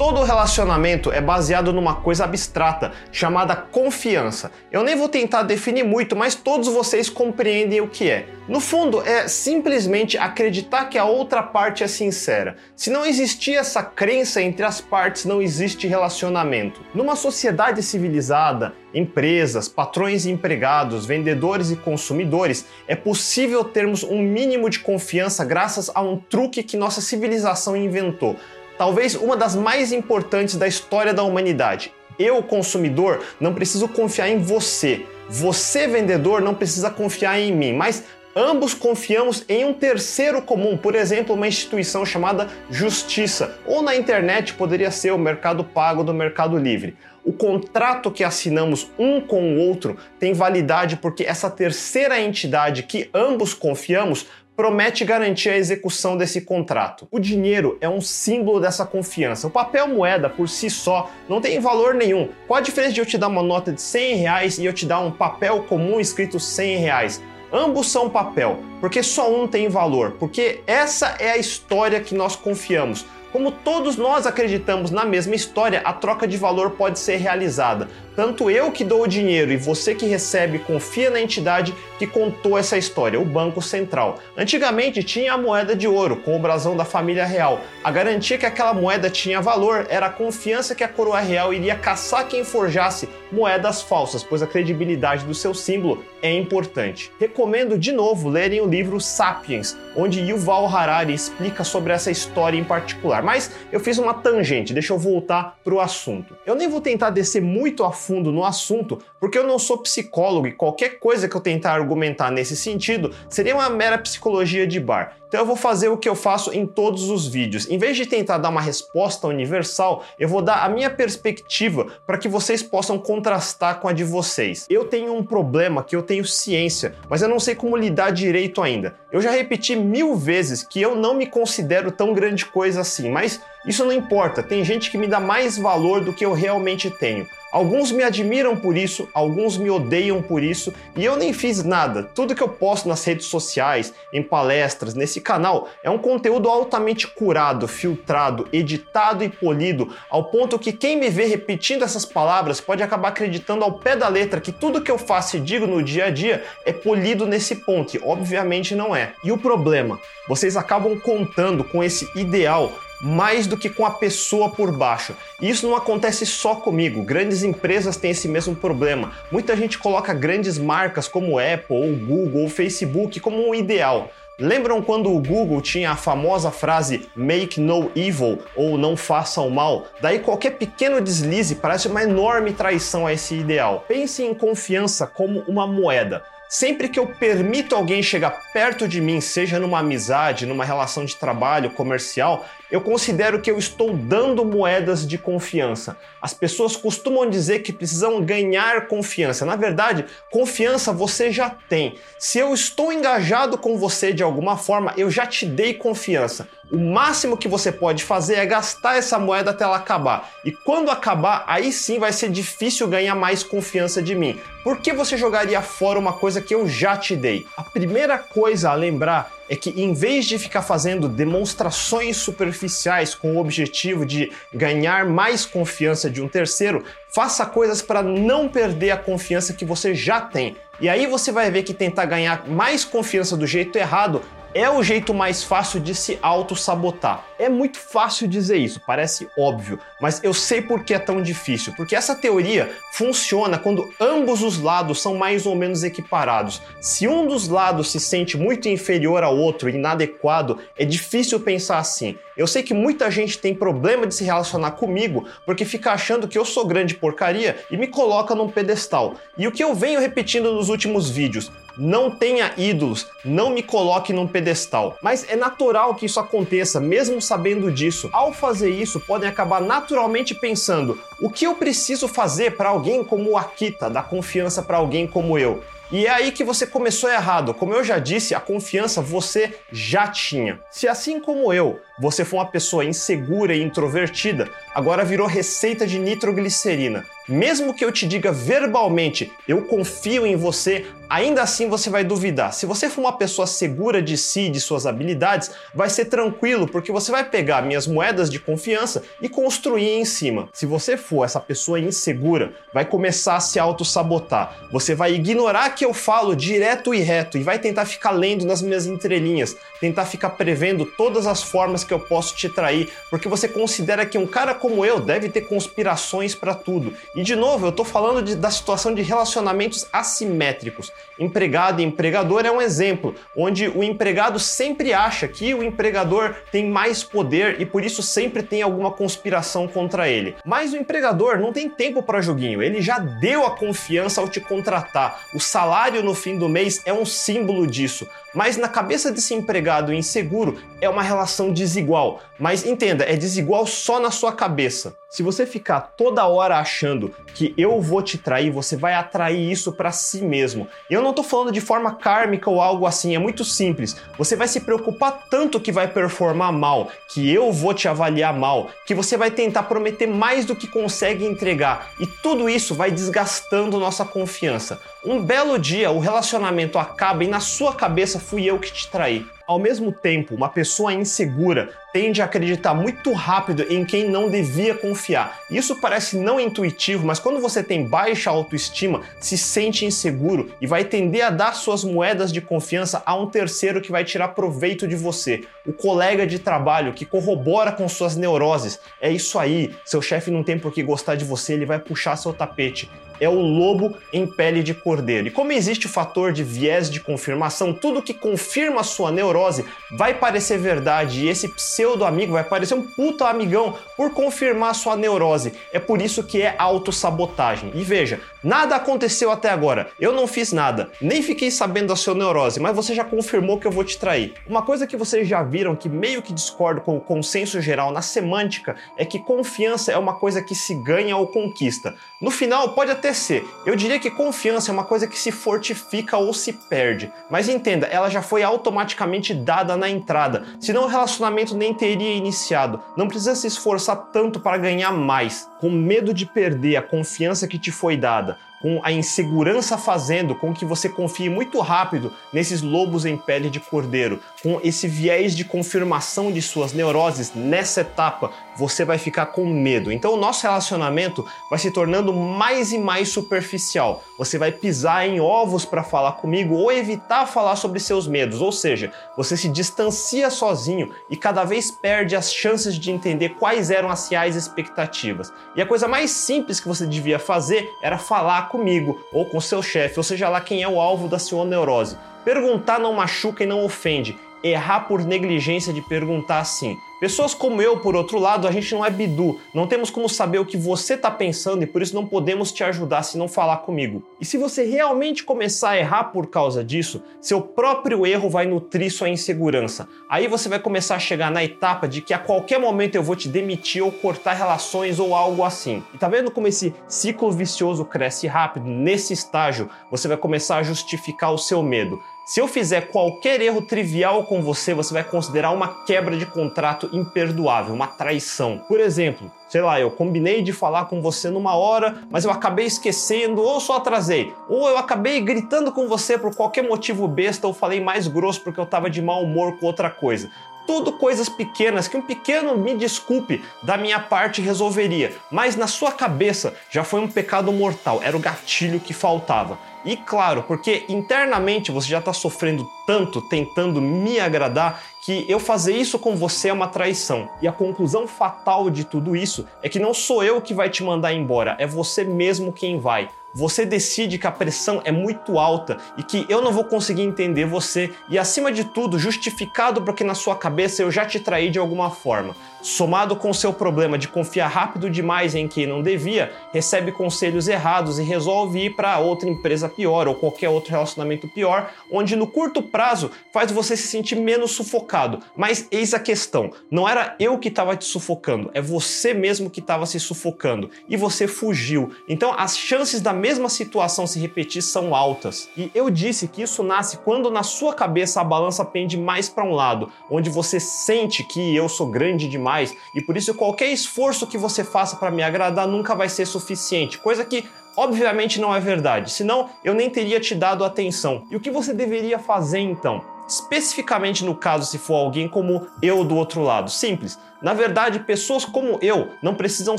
Todo 0.00 0.22
relacionamento 0.22 1.12
é 1.12 1.20
baseado 1.20 1.74
numa 1.74 1.96
coisa 1.96 2.24
abstrata 2.24 2.90
chamada 3.12 3.54
confiança. 3.54 4.50
Eu 4.72 4.82
nem 4.82 4.96
vou 4.96 5.10
tentar 5.10 5.42
definir 5.42 5.84
muito, 5.84 6.16
mas 6.16 6.34
todos 6.34 6.68
vocês 6.68 7.10
compreendem 7.10 7.82
o 7.82 7.86
que 7.86 8.08
é. 8.08 8.26
No 8.48 8.60
fundo, 8.60 9.02
é 9.06 9.28
simplesmente 9.28 10.16
acreditar 10.16 10.86
que 10.86 10.96
a 10.96 11.04
outra 11.04 11.42
parte 11.42 11.84
é 11.84 11.86
sincera. 11.86 12.56
Se 12.74 12.88
não 12.88 13.04
existir 13.04 13.56
essa 13.56 13.82
crença 13.82 14.40
entre 14.40 14.64
as 14.64 14.80
partes, 14.80 15.26
não 15.26 15.42
existe 15.42 15.86
relacionamento. 15.86 16.80
Numa 16.94 17.14
sociedade 17.14 17.82
civilizada, 17.82 18.72
empresas, 18.94 19.68
patrões 19.68 20.24
e 20.24 20.30
empregados, 20.30 21.04
vendedores 21.04 21.70
e 21.70 21.76
consumidores, 21.76 22.64
é 22.88 22.96
possível 22.96 23.62
termos 23.62 24.02
um 24.02 24.22
mínimo 24.22 24.70
de 24.70 24.78
confiança 24.78 25.44
graças 25.44 25.90
a 25.94 26.00
um 26.00 26.16
truque 26.16 26.62
que 26.62 26.78
nossa 26.78 27.02
civilização 27.02 27.76
inventou 27.76 28.34
talvez 28.80 29.14
uma 29.14 29.36
das 29.36 29.54
mais 29.54 29.92
importantes 29.92 30.56
da 30.56 30.66
história 30.66 31.12
da 31.12 31.22
humanidade. 31.22 31.92
Eu, 32.18 32.42
consumidor, 32.42 33.22
não 33.38 33.52
preciso 33.52 33.86
confiar 33.86 34.30
em 34.30 34.38
você. 34.38 35.04
Você, 35.28 35.86
vendedor, 35.86 36.40
não 36.40 36.54
precisa 36.54 36.88
confiar 36.88 37.38
em 37.38 37.52
mim, 37.52 37.74
mas 37.74 38.04
ambos 38.34 38.72
confiamos 38.72 39.44
em 39.50 39.66
um 39.66 39.74
terceiro 39.74 40.40
comum, 40.40 40.78
por 40.78 40.94
exemplo, 40.94 41.34
uma 41.34 41.46
instituição 41.46 42.06
chamada 42.06 42.48
justiça, 42.70 43.58
ou 43.66 43.82
na 43.82 43.94
internet 43.94 44.54
poderia 44.54 44.90
ser 44.90 45.10
o 45.10 45.18
Mercado 45.18 45.62
Pago 45.62 46.02
do 46.02 46.14
Mercado 46.14 46.56
Livre. 46.56 46.96
O 47.22 47.34
contrato 47.34 48.10
que 48.10 48.24
assinamos 48.24 48.90
um 48.98 49.20
com 49.20 49.42
o 49.42 49.58
outro 49.58 49.98
tem 50.18 50.32
validade 50.32 50.96
porque 50.96 51.24
essa 51.24 51.50
terceira 51.50 52.18
entidade 52.18 52.84
que 52.84 53.10
ambos 53.12 53.52
confiamos 53.52 54.26
promete 54.60 55.06
garantir 55.06 55.48
a 55.48 55.56
execução 55.56 56.18
desse 56.18 56.42
contrato. 56.42 57.08
O 57.10 57.18
dinheiro 57.18 57.78
é 57.80 57.88
um 57.88 58.02
símbolo 58.02 58.60
dessa 58.60 58.84
confiança. 58.84 59.46
O 59.46 59.50
papel 59.50 59.88
moeda 59.88 60.28
por 60.28 60.50
si 60.50 60.68
só 60.68 61.10
não 61.26 61.40
tem 61.40 61.58
valor 61.58 61.94
nenhum. 61.94 62.28
Qual 62.46 62.58
a 62.58 62.60
diferença 62.60 62.92
de 62.92 63.00
eu 63.00 63.06
te 63.06 63.16
dar 63.16 63.28
uma 63.28 63.42
nota 63.42 63.72
de 63.72 63.80
100 63.80 64.16
reais 64.16 64.58
e 64.58 64.66
eu 64.66 64.74
te 64.74 64.84
dar 64.84 65.00
um 65.00 65.10
papel 65.10 65.62
comum 65.62 65.98
escrito 65.98 66.38
100 66.38 66.76
reais? 66.76 67.22
Ambos 67.50 67.90
são 67.90 68.10
papel, 68.10 68.58
porque 68.82 69.02
só 69.02 69.34
um 69.34 69.48
tem 69.48 69.66
valor, 69.70 70.16
porque 70.18 70.60
essa 70.66 71.16
é 71.18 71.30
a 71.30 71.38
história 71.38 71.98
que 71.98 72.14
nós 72.14 72.36
confiamos. 72.36 73.06
Como 73.32 73.52
todos 73.52 73.96
nós 73.96 74.26
acreditamos 74.26 74.90
na 74.90 75.04
mesma 75.04 75.36
história, 75.36 75.80
a 75.84 75.92
troca 75.92 76.26
de 76.26 76.36
valor 76.36 76.72
pode 76.72 76.98
ser 76.98 77.16
realizada. 77.16 77.86
Tanto 78.16 78.50
eu 78.50 78.72
que 78.72 78.84
dou 78.84 79.04
o 79.04 79.06
dinheiro 79.06 79.52
e 79.52 79.56
você 79.56 79.94
que 79.94 80.04
recebe 80.04 80.58
confia 80.58 81.10
na 81.10 81.20
entidade 81.20 81.72
que 81.96 82.08
contou 82.08 82.58
essa 82.58 82.76
história, 82.76 83.20
o 83.20 83.24
Banco 83.24 83.62
Central. 83.62 84.18
Antigamente 84.36 85.04
tinha 85.04 85.34
a 85.34 85.38
moeda 85.38 85.76
de 85.76 85.86
ouro 85.86 86.16
com 86.16 86.36
o 86.36 86.40
brasão 86.40 86.76
da 86.76 86.84
família 86.84 87.24
real. 87.24 87.60
A 87.84 87.90
garantia 87.90 88.36
que 88.36 88.44
aquela 88.44 88.74
moeda 88.74 89.08
tinha 89.08 89.40
valor 89.40 89.86
era 89.88 90.06
a 90.06 90.10
confiança 90.10 90.74
que 90.74 90.82
a 90.82 90.88
coroa 90.88 91.20
real 91.20 91.54
iria 91.54 91.76
caçar 91.76 92.26
quem 92.26 92.44
forjasse 92.44 93.08
moedas 93.30 93.80
falsas, 93.80 94.24
pois 94.24 94.42
a 94.42 94.46
credibilidade 94.46 95.24
do 95.24 95.34
seu 95.34 95.54
símbolo 95.54 96.04
é 96.20 96.32
importante. 96.32 97.12
Recomendo 97.18 97.78
de 97.78 97.92
novo 97.92 98.28
lerem 98.28 98.60
o 98.60 98.66
livro 98.66 99.00
Sapiens, 99.00 99.78
onde 99.96 100.20
Yuval 100.20 100.66
Harari 100.66 101.14
explica 101.14 101.62
sobre 101.62 101.92
essa 101.92 102.10
história 102.10 102.58
em 102.58 102.64
particular. 102.64 103.19
Mas 103.22 103.50
eu 103.70 103.80
fiz 103.80 103.98
uma 103.98 104.14
tangente, 104.14 104.72
deixa 104.72 104.92
eu 104.92 104.98
voltar 104.98 105.58
para 105.62 105.74
o 105.74 105.80
assunto. 105.80 106.36
Eu 106.46 106.54
nem 106.54 106.68
vou 106.68 106.80
tentar 106.80 107.10
descer 107.10 107.42
muito 107.42 107.84
a 107.84 107.92
fundo 107.92 108.32
no 108.32 108.44
assunto, 108.44 108.98
porque 109.18 109.38
eu 109.38 109.46
não 109.46 109.58
sou 109.58 109.78
psicólogo 109.78 110.46
e 110.46 110.52
qualquer 110.52 110.98
coisa 110.98 111.28
que 111.28 111.36
eu 111.36 111.40
tentar 111.40 111.72
argumentar 111.72 112.30
nesse 112.30 112.56
sentido 112.56 113.14
seria 113.28 113.54
uma 113.54 113.68
mera 113.68 113.98
psicologia 113.98 114.66
de 114.66 114.80
bar. 114.80 115.19
Então 115.30 115.42
eu 115.42 115.46
vou 115.46 115.54
fazer 115.54 115.88
o 115.88 115.96
que 115.96 116.08
eu 116.08 116.16
faço 116.16 116.52
em 116.52 116.66
todos 116.66 117.08
os 117.08 117.24
vídeos. 117.24 117.70
Em 117.70 117.78
vez 117.78 117.96
de 117.96 118.04
tentar 118.04 118.38
dar 118.38 118.48
uma 118.48 118.60
resposta 118.60 119.28
universal, 119.28 120.02
eu 120.18 120.28
vou 120.28 120.42
dar 120.42 120.64
a 120.64 120.68
minha 120.68 120.90
perspectiva 120.90 121.86
para 122.04 122.18
que 122.18 122.28
vocês 122.28 122.64
possam 122.64 122.98
contrastar 122.98 123.78
com 123.78 123.86
a 123.86 123.92
de 123.92 124.02
vocês. 124.02 124.66
Eu 124.68 124.86
tenho 124.86 125.14
um 125.14 125.22
problema 125.22 125.84
que 125.84 125.94
eu 125.94 126.02
tenho 126.02 126.24
ciência, 126.24 126.96
mas 127.08 127.22
eu 127.22 127.28
não 127.28 127.38
sei 127.38 127.54
como 127.54 127.76
lidar 127.76 128.10
direito 128.10 128.60
ainda. 128.60 128.96
Eu 129.12 129.22
já 129.22 129.30
repeti 129.30 129.76
mil 129.76 130.16
vezes 130.16 130.64
que 130.64 130.82
eu 130.82 130.96
não 130.96 131.14
me 131.14 131.26
considero 131.26 131.92
tão 131.92 132.12
grande 132.12 132.44
coisa 132.44 132.80
assim, 132.80 133.08
mas 133.08 133.40
isso 133.64 133.84
não 133.84 133.92
importa. 133.92 134.42
Tem 134.42 134.64
gente 134.64 134.90
que 134.90 134.98
me 134.98 135.06
dá 135.06 135.20
mais 135.20 135.56
valor 135.56 136.04
do 136.04 136.12
que 136.12 136.26
eu 136.26 136.32
realmente 136.32 136.90
tenho. 136.90 137.24
Alguns 137.52 137.90
me 137.90 138.04
admiram 138.04 138.56
por 138.56 138.76
isso, 138.76 139.08
alguns 139.12 139.58
me 139.58 139.68
odeiam 139.68 140.22
por 140.22 140.42
isso, 140.42 140.72
e 140.96 141.04
eu 141.04 141.16
nem 141.16 141.32
fiz 141.32 141.64
nada. 141.64 142.04
Tudo 142.14 142.34
que 142.34 142.42
eu 142.42 142.48
posto 142.48 142.88
nas 142.88 143.04
redes 143.04 143.26
sociais, 143.26 143.92
em 144.12 144.22
palestras, 144.22 144.94
nesse 144.94 145.20
canal, 145.20 145.68
é 145.82 145.90
um 145.90 145.98
conteúdo 145.98 146.48
altamente 146.48 147.08
curado, 147.08 147.66
filtrado, 147.66 148.48
editado 148.52 149.24
e 149.24 149.28
polido, 149.28 149.94
ao 150.08 150.24
ponto 150.24 150.58
que 150.58 150.72
quem 150.72 150.96
me 150.96 151.10
vê 151.10 151.24
repetindo 151.24 151.82
essas 151.82 152.04
palavras 152.04 152.60
pode 152.60 152.82
acabar 152.82 153.08
acreditando 153.08 153.64
ao 153.64 153.78
pé 153.78 153.96
da 153.96 154.08
letra 154.08 154.40
que 154.40 154.52
tudo 154.52 154.80
que 154.80 154.90
eu 154.90 154.98
faço 154.98 155.36
e 155.36 155.40
digo 155.40 155.66
no 155.66 155.82
dia 155.82 156.06
a 156.06 156.10
dia 156.10 156.44
é 156.64 156.72
polido 156.72 157.26
nesse 157.26 157.56
ponto, 157.56 157.96
e 157.96 158.00
obviamente 158.04 158.74
não 158.74 158.94
é. 158.94 159.12
E 159.24 159.32
o 159.32 159.38
problema? 159.38 159.98
Vocês 160.28 160.56
acabam 160.56 160.98
contando 161.00 161.64
com 161.64 161.82
esse 161.82 162.08
ideal 162.16 162.72
mais 163.00 163.46
do 163.46 163.56
que 163.56 163.70
com 163.70 163.84
a 163.86 163.90
pessoa 163.90 164.50
por 164.50 164.70
baixo. 164.70 165.14
E 165.40 165.48
isso 165.48 165.66
não 165.66 165.76
acontece 165.76 166.26
só 166.26 166.54
comigo. 166.54 167.02
Grandes 167.02 167.42
empresas 167.42 167.96
têm 167.96 168.10
esse 168.10 168.28
mesmo 168.28 168.54
problema. 168.54 169.12
Muita 169.30 169.56
gente 169.56 169.78
coloca 169.78 170.12
grandes 170.12 170.58
marcas 170.58 171.08
como 171.08 171.38
Apple, 171.38 171.76
ou 171.76 171.96
Google, 171.96 172.42
ou 172.42 172.48
Facebook 172.48 173.20
como 173.20 173.48
um 173.48 173.54
ideal. 173.54 174.10
Lembram 174.40 174.80
quando 174.80 175.14
o 175.14 175.20
Google 175.20 175.60
tinha 175.60 175.90
a 175.90 175.96
famosa 175.96 176.50
frase 176.50 177.06
Make 177.14 177.60
no 177.60 177.92
evil 177.94 178.38
ou 178.56 178.78
não 178.78 178.96
faça 178.96 179.42
o 179.42 179.50
mal? 179.50 179.88
Daí 180.00 180.18
qualquer 180.20 180.52
pequeno 180.52 180.98
deslize 180.98 181.56
parece 181.56 181.88
uma 181.88 182.02
enorme 182.02 182.54
traição 182.54 183.06
a 183.06 183.12
esse 183.12 183.34
ideal. 183.34 183.84
Pense 183.86 184.22
em 184.22 184.32
confiança 184.32 185.06
como 185.06 185.40
uma 185.40 185.66
moeda. 185.66 186.24
Sempre 186.52 186.88
que 186.88 186.98
eu 186.98 187.06
permito 187.06 187.76
alguém 187.76 188.02
chegar 188.02 188.50
perto 188.52 188.88
de 188.88 189.00
mim, 189.00 189.20
seja 189.20 189.60
numa 189.60 189.78
amizade, 189.78 190.46
numa 190.46 190.64
relação 190.64 191.04
de 191.04 191.14
trabalho, 191.14 191.70
comercial, 191.70 192.44
eu 192.68 192.80
considero 192.80 193.40
que 193.40 193.48
eu 193.48 193.56
estou 193.56 193.96
dando 193.96 194.44
moedas 194.44 195.06
de 195.06 195.16
confiança. 195.16 195.96
As 196.20 196.34
pessoas 196.34 196.74
costumam 196.74 197.30
dizer 197.30 197.60
que 197.60 197.72
precisam 197.72 198.20
ganhar 198.20 198.88
confiança. 198.88 199.46
Na 199.46 199.54
verdade, 199.54 200.06
confiança 200.28 200.92
você 200.92 201.30
já 201.30 201.50
tem. 201.50 201.94
Se 202.18 202.40
eu 202.40 202.52
estou 202.52 202.92
engajado 202.92 203.56
com 203.56 203.78
você 203.78 204.12
de 204.12 204.24
alguma 204.24 204.56
forma, 204.56 204.92
eu 204.96 205.08
já 205.08 205.28
te 205.28 205.46
dei 205.46 205.74
confiança. 205.74 206.48
O 206.70 206.78
máximo 206.78 207.36
que 207.36 207.48
você 207.48 207.72
pode 207.72 208.04
fazer 208.04 208.36
é 208.36 208.46
gastar 208.46 208.96
essa 208.96 209.18
moeda 209.18 209.50
até 209.50 209.64
ela 209.64 209.76
acabar. 209.76 210.30
E 210.44 210.52
quando 210.52 210.88
acabar, 210.88 211.42
aí 211.48 211.72
sim 211.72 211.98
vai 211.98 212.12
ser 212.12 212.30
difícil 212.30 212.86
ganhar 212.86 213.16
mais 213.16 213.42
confiança 213.42 214.00
de 214.00 214.14
mim. 214.14 214.38
Por 214.62 214.78
que 214.78 214.92
você 214.92 215.16
jogaria 215.16 215.60
fora 215.62 215.98
uma 215.98 216.12
coisa 216.12 216.40
que 216.40 216.54
eu 216.54 216.68
já 216.68 216.96
te 216.96 217.16
dei? 217.16 217.44
A 217.56 217.64
primeira 217.64 218.18
coisa 218.18 218.70
a 218.70 218.74
lembrar 218.74 219.32
é 219.48 219.56
que 219.56 219.70
em 219.70 219.92
vez 219.92 220.26
de 220.26 220.38
ficar 220.38 220.62
fazendo 220.62 221.08
demonstrações 221.08 222.18
superficiais 222.18 223.16
com 223.16 223.34
o 223.34 223.40
objetivo 223.40 224.06
de 224.06 224.30
ganhar 224.54 225.06
mais 225.06 225.44
confiança 225.44 226.08
de 226.08 226.22
um 226.22 226.28
terceiro, 226.28 226.84
faça 227.12 227.44
coisas 227.44 227.82
para 227.82 228.00
não 228.00 228.48
perder 228.48 228.92
a 228.92 228.96
confiança 228.96 229.52
que 229.52 229.64
você 229.64 229.92
já 229.92 230.20
tem. 230.20 230.56
E 230.80 230.88
aí 230.88 231.06
você 231.08 231.32
vai 231.32 231.50
ver 231.50 231.64
que 231.64 231.74
tentar 231.74 232.04
ganhar 232.04 232.46
mais 232.48 232.84
confiança 232.84 233.36
do 233.36 233.46
jeito 233.46 233.76
errado 233.76 234.22
é 234.54 234.68
o 234.68 234.82
jeito 234.82 235.14
mais 235.14 235.42
fácil 235.44 235.80
de 235.80 235.94
se 235.94 236.18
auto-sabotar. 236.22 237.24
É 237.40 237.48
muito 237.48 237.78
fácil 237.78 238.28
dizer 238.28 238.58
isso, 238.58 238.82
parece 238.86 239.26
óbvio, 239.34 239.80
mas 239.98 240.22
eu 240.22 240.34
sei 240.34 240.60
por 240.60 240.84
que 240.84 240.92
é 240.92 240.98
tão 240.98 241.22
difícil. 241.22 241.72
Porque 241.74 241.96
essa 241.96 242.14
teoria 242.14 242.70
funciona 242.92 243.58
quando 243.58 243.88
ambos 243.98 244.42
os 244.42 244.60
lados 244.60 245.00
são 245.00 245.14
mais 245.14 245.46
ou 245.46 245.56
menos 245.56 245.82
equiparados. 245.82 246.60
Se 246.82 247.08
um 247.08 247.26
dos 247.26 247.48
lados 247.48 247.90
se 247.90 247.98
sente 247.98 248.36
muito 248.36 248.68
inferior 248.68 249.22
ao 249.22 249.34
outro, 249.34 249.70
inadequado, 249.70 250.58
é 250.76 250.84
difícil 250.84 251.40
pensar 251.40 251.78
assim. 251.78 252.14
Eu 252.36 252.46
sei 252.46 252.62
que 252.62 252.74
muita 252.74 253.10
gente 253.10 253.38
tem 253.38 253.54
problema 253.54 254.06
de 254.06 254.14
se 254.14 254.24
relacionar 254.24 254.72
comigo 254.72 255.26
porque 255.46 255.64
fica 255.64 255.92
achando 255.92 256.28
que 256.28 256.38
eu 256.38 256.44
sou 256.44 256.66
grande 256.66 256.94
porcaria 256.94 257.58
e 257.70 257.76
me 257.76 257.86
coloca 257.86 258.34
num 258.34 258.48
pedestal. 258.48 259.14
E 259.36 259.46
o 259.46 259.52
que 259.52 259.64
eu 259.64 259.74
venho 259.74 260.00
repetindo 260.00 260.52
nos 260.52 260.68
últimos 260.68 261.10
vídeos, 261.10 261.50
não 261.76 262.10
tenha 262.10 262.52
ídolos, 262.56 263.06
não 263.24 263.50
me 263.50 263.62
coloque 263.62 264.12
num 264.12 264.26
pedestal. 264.26 264.96
Mas 265.02 265.26
é 265.28 265.36
natural 265.36 265.94
que 265.94 266.06
isso 266.06 266.20
aconteça, 266.20 266.80
mesmo 266.80 267.20
sabendo 267.30 267.70
disso. 267.70 268.10
Ao 268.12 268.32
fazer 268.32 268.70
isso, 268.70 268.98
podem 268.98 269.28
acabar 269.28 269.60
naturalmente 269.60 270.34
pensando: 270.34 271.00
o 271.20 271.30
que 271.30 271.46
eu 271.46 271.54
preciso 271.54 272.08
fazer 272.08 272.56
para 272.56 272.70
alguém 272.70 273.04
como 273.04 273.30
o 273.30 273.38
Akita 273.38 273.88
dar 273.88 274.08
confiança 274.08 274.62
para 274.62 274.78
alguém 274.78 275.06
como 275.06 275.38
eu? 275.38 275.62
E 275.92 276.06
é 276.06 276.10
aí 276.10 276.30
que 276.30 276.44
você 276.44 276.66
começou 276.66 277.10
errado. 277.10 277.52
Como 277.52 277.74
eu 277.74 277.82
já 277.82 277.98
disse, 277.98 278.32
a 278.32 278.40
confiança 278.40 279.00
você 279.00 279.56
já 279.72 280.06
tinha. 280.06 280.60
Se 280.70 280.86
assim 280.86 281.18
como 281.18 281.52
eu, 281.52 281.80
você 282.00 282.24
for 282.24 282.36
uma 282.36 282.46
pessoa 282.46 282.84
insegura 282.84 283.54
e 283.54 283.62
introvertida, 283.62 284.48
agora 284.72 285.04
virou 285.04 285.26
receita 285.26 285.86
de 285.86 285.98
nitroglicerina. 285.98 287.04
Mesmo 287.30 287.72
que 287.72 287.84
eu 287.84 287.92
te 287.92 288.08
diga 288.08 288.32
verbalmente, 288.32 289.30
eu 289.46 289.62
confio 289.62 290.26
em 290.26 290.34
você, 290.34 290.84
ainda 291.08 291.42
assim 291.42 291.68
você 291.68 291.88
vai 291.88 292.02
duvidar. 292.02 292.52
Se 292.52 292.66
você 292.66 292.90
for 292.90 293.02
uma 293.02 293.16
pessoa 293.16 293.46
segura 293.46 294.02
de 294.02 294.16
si 294.16 294.46
e 294.46 294.50
de 294.50 294.60
suas 294.60 294.84
habilidades, 294.84 295.52
vai 295.72 295.88
ser 295.88 296.06
tranquilo, 296.06 296.66
porque 296.66 296.90
você 296.90 297.12
vai 297.12 297.22
pegar 297.22 297.62
minhas 297.62 297.86
moedas 297.86 298.28
de 298.28 298.40
confiança 298.40 299.04
e 299.22 299.28
construir 299.28 299.90
em 299.90 300.04
cima. 300.04 300.48
Se 300.52 300.66
você 300.66 300.96
for 300.96 301.24
essa 301.24 301.38
pessoa 301.38 301.78
insegura, 301.78 302.52
vai 302.74 302.84
começar 302.84 303.36
a 303.36 303.40
se 303.40 303.60
auto-sabotar. 303.60 304.66
Você 304.72 304.92
vai 304.92 305.14
ignorar 305.14 305.70
que 305.70 305.84
eu 305.84 305.94
falo 305.94 306.34
direto 306.34 306.92
e 306.92 306.98
reto 306.98 307.38
e 307.38 307.44
vai 307.44 307.60
tentar 307.60 307.84
ficar 307.84 308.10
lendo 308.10 308.44
nas 308.44 308.60
minhas 308.60 308.86
entrelinhas, 308.86 309.56
tentar 309.80 310.04
ficar 310.04 310.30
prevendo 310.30 310.84
todas 310.84 311.28
as 311.28 311.44
formas 311.44 311.84
que 311.84 311.94
eu 311.94 312.00
posso 312.00 312.34
te 312.34 312.48
trair, 312.48 312.88
porque 313.08 313.28
você 313.28 313.46
considera 313.46 314.04
que 314.04 314.18
um 314.18 314.26
cara 314.26 314.52
como 314.52 314.84
eu 314.84 314.98
deve 314.98 315.28
ter 315.28 315.42
conspirações 315.42 316.34
para 316.34 316.54
tudo. 316.56 316.92
E 317.20 317.22
de 317.22 317.36
novo, 317.36 317.66
eu 317.66 317.72
tô 317.72 317.84
falando 317.84 318.22
de, 318.22 318.34
da 318.34 318.50
situação 318.50 318.94
de 318.94 319.02
relacionamentos 319.02 319.86
assimétricos. 319.92 320.90
Empregado 321.18 321.82
e 321.82 321.84
empregador 321.84 322.46
é 322.46 322.50
um 322.50 322.62
exemplo, 322.62 323.14
onde 323.36 323.68
o 323.68 323.84
empregado 323.84 324.38
sempre 324.38 324.94
acha 324.94 325.28
que 325.28 325.52
o 325.52 325.62
empregador 325.62 326.34
tem 326.50 326.70
mais 326.70 327.04
poder 327.04 327.60
e 327.60 327.66
por 327.66 327.84
isso 327.84 328.02
sempre 328.02 328.42
tem 328.42 328.62
alguma 328.62 328.90
conspiração 328.90 329.68
contra 329.68 330.08
ele. 330.08 330.34
Mas 330.46 330.72
o 330.72 330.78
empregador 330.78 331.38
não 331.38 331.52
tem 331.52 331.68
tempo 331.68 332.02
para 332.02 332.22
joguinho, 332.22 332.62
ele 332.62 332.80
já 332.80 332.98
deu 332.98 333.44
a 333.44 333.54
confiança 333.54 334.22
ao 334.22 334.28
te 334.30 334.40
contratar. 334.40 335.26
O 335.34 335.38
salário 335.38 336.02
no 336.02 336.14
fim 336.14 336.38
do 336.38 336.48
mês 336.48 336.80
é 336.86 336.92
um 336.94 337.04
símbolo 337.04 337.66
disso. 337.66 338.08
Mas 338.32 338.56
na 338.56 338.68
cabeça 338.68 339.10
desse 339.10 339.34
empregado 339.34 339.92
inseguro 339.92 340.58
é 340.80 340.88
uma 340.88 341.02
relação 341.02 341.52
desigual. 341.52 342.20
Mas 342.38 342.64
entenda, 342.64 343.04
é 343.04 343.16
desigual 343.16 343.66
só 343.66 344.00
na 344.00 344.10
sua 344.10 344.32
cabeça. 344.32 344.96
Se 345.10 345.22
você 345.22 345.44
ficar 345.44 345.80
toda 345.80 346.26
hora 346.26 346.56
achando 346.56 347.09
que 347.34 347.54
eu 347.56 347.80
vou 347.80 348.02
te 348.02 348.18
trair, 348.18 348.50
você 348.50 348.76
vai 348.76 348.94
atrair 348.94 349.50
isso 349.50 349.72
para 349.72 349.92
si 349.92 350.22
mesmo. 350.22 350.68
Eu 350.88 351.02
não 351.02 351.12
tô 351.12 351.22
falando 351.22 351.52
de 351.52 351.60
forma 351.60 351.94
kármica 351.94 352.50
ou 352.50 352.60
algo 352.60 352.86
assim, 352.86 353.14
é 353.14 353.18
muito 353.18 353.44
simples. 353.44 353.96
Você 354.18 354.36
vai 354.36 354.48
se 354.48 354.60
preocupar 354.60 355.26
tanto 355.30 355.60
que 355.60 355.72
vai 355.72 355.88
performar 355.88 356.52
mal, 356.52 356.90
que 357.08 357.32
eu 357.32 357.52
vou 357.52 357.72
te 357.72 357.88
avaliar 357.88 358.34
mal, 358.34 358.68
que 358.86 358.94
você 358.94 359.16
vai 359.16 359.30
tentar 359.30 359.64
prometer 359.64 360.06
mais 360.06 360.44
do 360.44 360.56
que 360.56 360.66
consegue 360.66 361.24
entregar, 361.24 361.90
e 361.98 362.06
tudo 362.06 362.48
isso 362.48 362.74
vai 362.74 362.90
desgastando 362.90 363.78
nossa 363.78 364.04
confiança. 364.04 364.80
Um 365.04 365.22
belo 365.22 365.58
dia 365.58 365.90
o 365.90 365.98
relacionamento 365.98 366.78
acaba 366.78 367.24
e 367.24 367.28
na 367.28 367.40
sua 367.40 367.74
cabeça 367.74 368.20
fui 368.20 368.44
eu 368.44 368.58
que 368.58 368.72
te 368.72 368.90
traí. 368.90 369.26
Ao 369.50 369.58
mesmo 369.58 369.90
tempo, 369.90 370.36
uma 370.36 370.48
pessoa 370.48 370.92
insegura 370.92 371.70
tende 371.92 372.22
a 372.22 372.24
acreditar 372.26 372.72
muito 372.72 373.12
rápido 373.12 373.66
em 373.68 373.84
quem 373.84 374.08
não 374.08 374.30
devia 374.30 374.76
confiar. 374.76 375.40
Isso 375.50 375.80
parece 375.80 376.16
não 376.16 376.38
intuitivo, 376.38 377.04
mas 377.04 377.18
quando 377.18 377.40
você 377.40 377.60
tem 377.60 377.84
baixa 377.84 378.30
autoestima, 378.30 379.02
se 379.18 379.36
sente 379.36 379.84
inseguro 379.84 380.54
e 380.60 380.68
vai 380.68 380.84
tender 380.84 381.26
a 381.26 381.30
dar 381.30 381.52
suas 381.56 381.82
moedas 381.82 382.32
de 382.32 382.40
confiança 382.40 383.02
a 383.04 383.16
um 383.16 383.26
terceiro 383.26 383.80
que 383.80 383.90
vai 383.90 384.04
tirar 384.04 384.28
proveito 384.28 384.86
de 384.86 384.94
você. 384.94 385.42
O 385.66 385.72
colega 385.72 386.24
de 386.24 386.38
trabalho 386.38 386.92
que 386.92 387.04
corrobora 387.04 387.72
com 387.72 387.88
suas 387.88 388.14
neuroses. 388.14 388.78
É 389.00 389.10
isso 389.10 389.36
aí, 389.36 389.74
seu 389.84 390.00
chefe 390.00 390.30
não 390.30 390.44
tem 390.44 390.60
por 390.60 390.72
que 390.72 390.80
gostar 390.80 391.16
de 391.16 391.24
você, 391.24 391.54
ele 391.54 391.66
vai 391.66 391.80
puxar 391.80 392.14
seu 392.14 392.32
tapete 392.32 392.88
é 393.20 393.28
o 393.28 393.40
lobo 393.40 393.96
em 394.12 394.26
pele 394.26 394.62
de 394.62 394.74
cordeiro. 394.74 395.28
E 395.28 395.30
como 395.30 395.52
existe 395.52 395.86
o 395.86 395.90
fator 395.90 396.32
de 396.32 396.42
viés 396.42 396.90
de 396.90 397.00
confirmação, 397.00 397.72
tudo 397.72 398.02
que 398.02 398.14
confirma 398.14 398.82
sua 398.82 399.12
neurose 399.12 399.64
vai 399.92 400.14
parecer 400.14 400.58
verdade 400.58 401.24
e 401.24 401.28
esse 401.28 401.48
pseudo 401.48 402.04
amigo 402.04 402.32
vai 402.32 402.44
parecer 402.44 402.74
um 402.74 402.82
puta 402.82 403.28
amigão 403.28 403.74
por 403.96 404.12
confirmar 404.12 404.74
sua 404.74 404.96
neurose. 404.96 405.52
É 405.72 405.78
por 405.78 406.00
isso 406.00 406.22
que 406.22 406.40
é 406.40 406.54
autossabotagem. 406.58 407.70
E 407.74 407.82
veja, 407.82 408.20
nada 408.42 408.74
aconteceu 408.74 409.30
até 409.30 409.50
agora. 409.50 409.90
Eu 410.00 410.12
não 410.12 410.26
fiz 410.26 410.52
nada, 410.52 410.90
nem 411.00 411.22
fiquei 411.22 411.50
sabendo 411.50 411.88
da 411.88 411.96
sua 411.96 412.14
neurose, 412.14 412.58
mas 412.58 412.74
você 412.74 412.94
já 412.94 413.04
confirmou 413.04 413.58
que 413.58 413.66
eu 413.66 413.70
vou 413.70 413.84
te 413.84 413.98
trair. 413.98 414.34
Uma 414.48 414.62
coisa 414.62 414.86
que 414.86 414.96
vocês 414.96 415.28
já 415.28 415.42
viram 415.42 415.76
que 415.76 415.88
meio 415.88 416.22
que 416.22 416.32
discordo 416.32 416.80
com 416.80 416.96
o 416.96 417.00
consenso 417.00 417.60
geral 417.60 417.92
na 417.92 418.02
semântica 418.02 418.76
é 418.96 419.04
que 419.04 419.18
confiança 419.18 419.92
é 419.92 419.98
uma 419.98 420.14
coisa 420.14 420.42
que 420.42 420.54
se 420.54 420.74
ganha 420.74 421.16
ou 421.16 421.26
conquista. 421.26 421.94
No 422.20 422.30
final 422.30 422.70
pode 422.70 422.90
até 422.90 423.10
acontecer. 423.10 423.44
Eu 423.66 423.76
diria 423.76 423.98
que 423.98 424.10
confiança 424.10 424.70
é 424.70 424.72
uma 424.72 424.84
coisa 424.84 425.06
que 425.06 425.18
se 425.18 425.32
fortifica 425.32 426.16
ou 426.16 426.32
se 426.32 426.52
perde. 426.52 427.12
Mas 427.28 427.48
entenda, 427.48 427.86
ela 427.86 428.08
já 428.08 428.22
foi 428.22 428.42
automaticamente 428.42 429.34
dada 429.34 429.76
na 429.76 429.88
entrada, 429.88 430.44
senão 430.60 430.84
o 430.84 430.86
relacionamento 430.86 431.56
nem 431.56 431.74
teria 431.74 432.14
iniciado. 432.14 432.80
Não 432.96 433.08
precisa 433.08 433.34
se 433.34 433.46
esforçar 433.46 433.96
tanto 434.12 434.40
para 434.40 434.56
ganhar 434.56 434.92
mais, 434.92 435.48
com 435.60 435.70
medo 435.70 436.14
de 436.14 436.24
perder 436.24 436.76
a 436.76 436.82
confiança 436.82 437.48
que 437.48 437.58
te 437.58 437.70
foi 437.70 437.96
dada 437.96 438.29
com 438.60 438.80
a 438.82 438.92
insegurança 438.92 439.78
fazendo 439.78 440.34
com 440.34 440.52
que 440.52 440.64
você 440.64 440.88
confie 440.88 441.28
muito 441.28 441.58
rápido 441.60 442.12
nesses 442.32 442.60
lobos 442.60 443.04
em 443.04 443.16
pele 443.16 443.48
de 443.48 443.58
cordeiro, 443.58 444.20
com 444.42 444.60
esse 444.62 444.86
viés 444.86 445.34
de 445.34 445.44
confirmação 445.44 446.30
de 446.30 446.42
suas 446.42 446.72
neuroses 446.72 447.32
nessa 447.34 447.80
etapa, 447.80 448.30
você 448.60 448.84
vai 448.84 448.98
ficar 448.98 449.26
com 449.26 449.46
medo. 449.46 449.90
Então 449.90 450.12
o 450.12 450.18
nosso 450.18 450.42
relacionamento 450.42 451.26
vai 451.48 451.58
se 451.58 451.70
tornando 451.70 452.12
mais 452.12 452.72
e 452.72 452.78
mais 452.78 453.08
superficial. 453.08 454.04
Você 454.18 454.36
vai 454.36 454.52
pisar 454.52 455.08
em 455.08 455.18
ovos 455.18 455.64
para 455.64 455.82
falar 455.82 456.12
comigo 456.12 456.54
ou 456.54 456.70
evitar 456.70 457.24
falar 457.24 457.56
sobre 457.56 457.80
seus 457.80 458.06
medos, 458.06 458.42
ou 458.42 458.52
seja, 458.52 458.92
você 459.16 459.34
se 459.34 459.48
distancia 459.48 460.28
sozinho 460.28 460.90
e 461.08 461.16
cada 461.16 461.42
vez 461.42 461.70
perde 461.70 462.14
as 462.14 462.32
chances 462.32 462.78
de 462.78 462.90
entender 462.90 463.30
quais 463.30 463.70
eram 463.70 463.88
as 463.88 464.06
reais 464.10 464.36
expectativas. 464.36 465.32
E 465.56 465.62
a 465.62 465.66
coisa 465.66 465.88
mais 465.88 466.10
simples 466.10 466.60
que 466.60 466.68
você 466.68 466.86
devia 466.86 467.18
fazer 467.18 467.66
era 467.82 467.96
falar 467.96 468.50
comigo 468.50 469.00
ou 469.10 469.24
com 469.24 469.40
seu 469.40 469.62
chefe, 469.62 469.98
ou 469.98 470.04
seja 470.04 470.28
lá 470.28 470.40
quem 470.42 470.62
é 470.62 470.68
o 470.68 470.78
alvo 470.78 471.08
da 471.08 471.18
sua 471.18 471.46
neurose. 471.46 471.96
Perguntar 472.24 472.78
não 472.78 472.92
machuca 472.92 473.42
e 473.42 473.46
não 473.46 473.64
ofende. 473.64 474.18
Errar 474.42 474.80
por 474.80 475.04
negligência 475.04 475.72
de 475.72 475.82
perguntar 475.82 476.44
sim. 476.44 476.76
Pessoas 477.00 477.32
como 477.32 477.62
eu, 477.62 477.78
por 477.78 477.96
outro 477.96 478.18
lado, 478.18 478.46
a 478.46 478.52
gente 478.52 478.74
não 478.74 478.84
é 478.84 478.90
bidu, 478.90 479.40
não 479.54 479.66
temos 479.66 479.88
como 479.88 480.06
saber 480.06 480.38
o 480.38 480.44
que 480.44 480.58
você 480.58 480.92
está 480.92 481.10
pensando 481.10 481.62
e 481.62 481.66
por 481.66 481.80
isso 481.80 481.94
não 481.94 482.06
podemos 482.06 482.52
te 482.52 482.62
ajudar 482.62 483.02
se 483.02 483.16
não 483.16 483.26
falar 483.26 483.56
comigo. 483.58 484.02
E 484.20 484.24
se 484.26 484.36
você 484.36 484.64
realmente 484.64 485.24
começar 485.24 485.70
a 485.70 485.78
errar 485.78 486.04
por 486.04 486.26
causa 486.26 486.62
disso, 486.62 487.02
seu 487.18 487.40
próprio 487.40 488.06
erro 488.06 488.28
vai 488.28 488.44
nutrir 488.44 488.92
sua 488.92 489.08
insegurança. 489.08 489.88
Aí 490.10 490.28
você 490.28 490.46
vai 490.46 490.58
começar 490.58 490.96
a 490.96 490.98
chegar 490.98 491.30
na 491.30 491.42
etapa 491.42 491.88
de 491.88 492.02
que 492.02 492.12
a 492.12 492.18
qualquer 492.18 492.60
momento 492.60 492.96
eu 492.96 493.02
vou 493.02 493.16
te 493.16 493.30
demitir 493.30 493.82
ou 493.82 493.90
cortar 493.90 494.34
relações 494.34 495.00
ou 495.00 495.14
algo 495.14 495.42
assim. 495.42 495.82
E 495.94 495.98
tá 495.98 496.06
vendo 496.06 496.30
como 496.30 496.48
esse 496.48 496.74
ciclo 496.86 497.32
vicioso 497.32 497.82
cresce 497.82 498.26
rápido? 498.26 498.66
Nesse 498.66 499.14
estágio, 499.14 499.70
você 499.90 500.06
vai 500.06 500.18
começar 500.18 500.58
a 500.58 500.62
justificar 500.62 501.32
o 501.32 501.38
seu 501.38 501.62
medo. 501.62 501.98
Se 502.24 502.40
eu 502.40 502.46
fizer 502.46 502.82
qualquer 502.92 503.40
erro 503.40 503.62
trivial 503.62 504.24
com 504.24 504.40
você, 504.40 504.72
você 504.72 504.94
vai 504.94 505.02
considerar 505.02 505.50
uma 505.50 505.84
quebra 505.84 506.16
de 506.16 506.26
contrato 506.26 506.88
imperdoável, 506.92 507.74
uma 507.74 507.88
traição. 507.88 508.58
Por 508.68 508.78
exemplo, 508.78 509.30
sei 509.48 509.60
lá, 509.62 509.80
eu 509.80 509.90
combinei 509.90 510.40
de 510.40 510.52
falar 510.52 510.84
com 510.84 511.02
você 511.02 511.28
numa 511.28 511.56
hora, 511.56 512.04
mas 512.08 512.24
eu 512.24 512.30
acabei 512.30 512.66
esquecendo, 512.66 513.42
ou 513.42 513.58
só 513.58 513.78
atrasei, 513.78 514.32
ou 514.48 514.68
eu 514.68 514.78
acabei 514.78 515.20
gritando 515.20 515.72
com 515.72 515.88
você 515.88 516.16
por 516.16 516.34
qualquer 516.34 516.62
motivo 516.62 517.08
besta, 517.08 517.48
ou 517.48 517.52
falei 517.52 517.80
mais 517.80 518.06
grosso 518.06 518.42
porque 518.42 518.60
eu 518.60 518.66
tava 518.66 518.88
de 518.88 519.02
mau 519.02 519.22
humor 519.22 519.58
com 519.58 519.66
outra 519.66 519.90
coisa. 519.90 520.30
Tudo 520.66 520.92
coisas 520.92 521.28
pequenas 521.28 521.88
que 521.88 521.96
um 521.96 522.02
pequeno 522.02 522.56
me 522.56 522.74
desculpe 522.74 523.42
da 523.62 523.76
minha 523.76 523.98
parte 523.98 524.40
resolveria, 524.40 525.16
mas 525.30 525.56
na 525.56 525.66
sua 525.66 525.92
cabeça 525.92 526.54
já 526.70 526.84
foi 526.84 527.00
um 527.00 527.08
pecado 527.08 527.52
mortal, 527.52 528.00
era 528.02 528.16
o 528.16 528.20
gatilho 528.20 528.80
que 528.80 528.92
faltava. 528.92 529.58
E 529.84 529.96
claro, 529.96 530.42
porque 530.42 530.84
internamente 530.88 531.72
você 531.72 531.88
já 531.88 532.00
está 532.00 532.12
sofrendo 532.12 532.68
tanto 532.86 533.22
tentando 533.22 533.80
me 533.80 534.20
agradar 534.20 534.82
que 535.02 535.24
eu 535.26 535.40
fazer 535.40 535.74
isso 535.74 535.98
com 535.98 536.14
você 536.14 536.48
é 536.48 536.52
uma 536.52 536.68
traição. 536.68 537.28
E 537.40 537.48
a 537.48 537.52
conclusão 537.52 538.06
fatal 538.06 538.68
de 538.68 538.84
tudo 538.84 539.16
isso 539.16 539.46
é 539.62 539.68
que 539.68 539.78
não 539.78 539.94
sou 539.94 540.22
eu 540.22 540.40
que 540.40 540.52
vai 540.52 540.68
te 540.68 540.84
mandar 540.84 541.14
embora, 541.14 541.56
é 541.58 541.66
você 541.66 542.04
mesmo 542.04 542.52
quem 542.52 542.78
vai 542.78 543.08
você 543.34 543.64
decide 543.64 544.18
que 544.18 544.26
a 544.26 544.32
pressão 544.32 544.80
é 544.84 544.92
muito 544.92 545.38
alta 545.38 545.78
e 545.96 546.02
que 546.02 546.26
eu 546.28 546.40
não 546.40 546.52
vou 546.52 546.64
conseguir 546.64 547.02
entender 547.02 547.44
você 547.44 547.90
e 548.08 548.18
acima 548.18 548.50
de 548.50 548.64
tudo 548.64 548.98
justificado 548.98 549.82
porque 549.82 550.04
na 550.04 550.14
sua 550.14 550.36
cabeça 550.36 550.82
eu 550.82 550.90
já 550.90 551.04
te 551.04 551.20
traí 551.20 551.50
de 551.50 551.58
alguma 551.58 551.90
forma 551.90 552.34
somado 552.62 553.16
com 553.16 553.32
seu 553.32 553.52
problema 553.52 553.96
de 553.96 554.08
confiar 554.08 554.48
rápido 554.48 554.90
demais 554.90 555.34
em 555.34 555.48
quem 555.48 555.66
não 555.66 555.82
devia, 555.82 556.32
recebe 556.52 556.92
conselhos 556.92 557.48
errados 557.48 557.98
e 557.98 558.02
resolve 558.02 558.66
ir 558.66 558.76
para 558.76 558.98
outra 558.98 559.28
empresa 559.28 559.68
pior 559.68 560.08
ou 560.08 560.14
qualquer 560.14 560.48
outro 560.48 560.70
relacionamento 560.70 561.28
pior, 561.28 561.70
onde 561.90 562.16
no 562.16 562.26
curto 562.26 562.62
prazo 562.62 563.10
faz 563.32 563.50
você 563.50 563.76
se 563.76 563.88
sentir 563.88 564.16
menos 564.16 564.52
sufocado. 564.52 565.20
Mas 565.36 565.66
eis 565.70 565.94
a 565.94 566.00
questão: 566.00 566.52
não 566.70 566.88
era 566.88 567.14
eu 567.18 567.38
que 567.38 567.48
estava 567.48 567.76
te 567.76 567.84
sufocando, 567.84 568.50
é 568.54 568.60
você 568.60 569.14
mesmo 569.14 569.50
que 569.50 569.60
estava 569.60 569.86
se 569.86 569.98
sufocando 569.98 570.70
e 570.88 570.96
você 570.96 571.26
fugiu. 571.26 571.92
Então 572.08 572.34
as 572.36 572.56
chances 572.56 573.00
da 573.00 573.12
mesma 573.20 573.48
situação 573.48 574.06
se 574.06 574.18
repetir 574.18 574.62
são 574.62 574.94
altas. 574.94 575.48
E 575.56 575.70
eu 575.74 575.90
disse 575.90 576.26
que 576.26 576.42
isso 576.42 576.62
nasce 576.62 576.96
quando 576.98 577.30
na 577.30 577.42
sua 577.42 577.74
cabeça 577.74 578.20
a 578.20 578.24
balança 578.24 578.64
pende 578.64 578.96
mais 578.96 579.28
para 579.28 579.44
um 579.44 579.52
lado, 579.52 579.90
onde 580.10 580.30
você 580.30 580.58
sente 580.58 581.22
que 581.22 581.54
eu 581.54 581.68
sou 581.68 581.86
grande 581.86 582.28
demais 582.28 582.74
e 582.94 583.00
por 583.00 583.16
isso 583.16 583.34
qualquer 583.34 583.70
esforço 583.70 584.26
que 584.26 584.38
você 584.38 584.64
faça 584.64 584.96
para 584.96 585.10
me 585.10 585.22
agradar 585.22 585.68
nunca 585.68 585.94
vai 585.94 586.08
ser 586.08 586.26
suficiente, 586.26 586.98
coisa 586.98 587.24
que 587.24 587.44
obviamente 587.76 588.40
não 588.40 588.54
é 588.54 588.60
verdade, 588.60 589.10
senão 589.10 589.50
eu 589.62 589.74
nem 589.74 589.90
teria 589.90 590.18
te 590.18 590.34
dado 590.34 590.64
atenção. 590.64 591.24
E 591.30 591.36
o 591.36 591.40
que 591.40 591.50
você 591.50 591.72
deveria 591.72 592.18
fazer 592.18 592.60
então? 592.60 593.04
Especificamente 593.28 594.24
no 594.24 594.34
caso 594.34 594.66
se 594.66 594.76
for 594.76 594.96
alguém 594.96 595.28
como 595.28 595.66
eu 595.80 596.04
do 596.04 596.16
outro 596.16 596.42
lado. 596.42 596.68
Simples. 596.68 597.16
Na 597.42 597.54
verdade, 597.54 598.00
pessoas 598.00 598.44
como 598.44 598.78
eu 598.82 599.10
não 599.22 599.34
precisam 599.34 599.78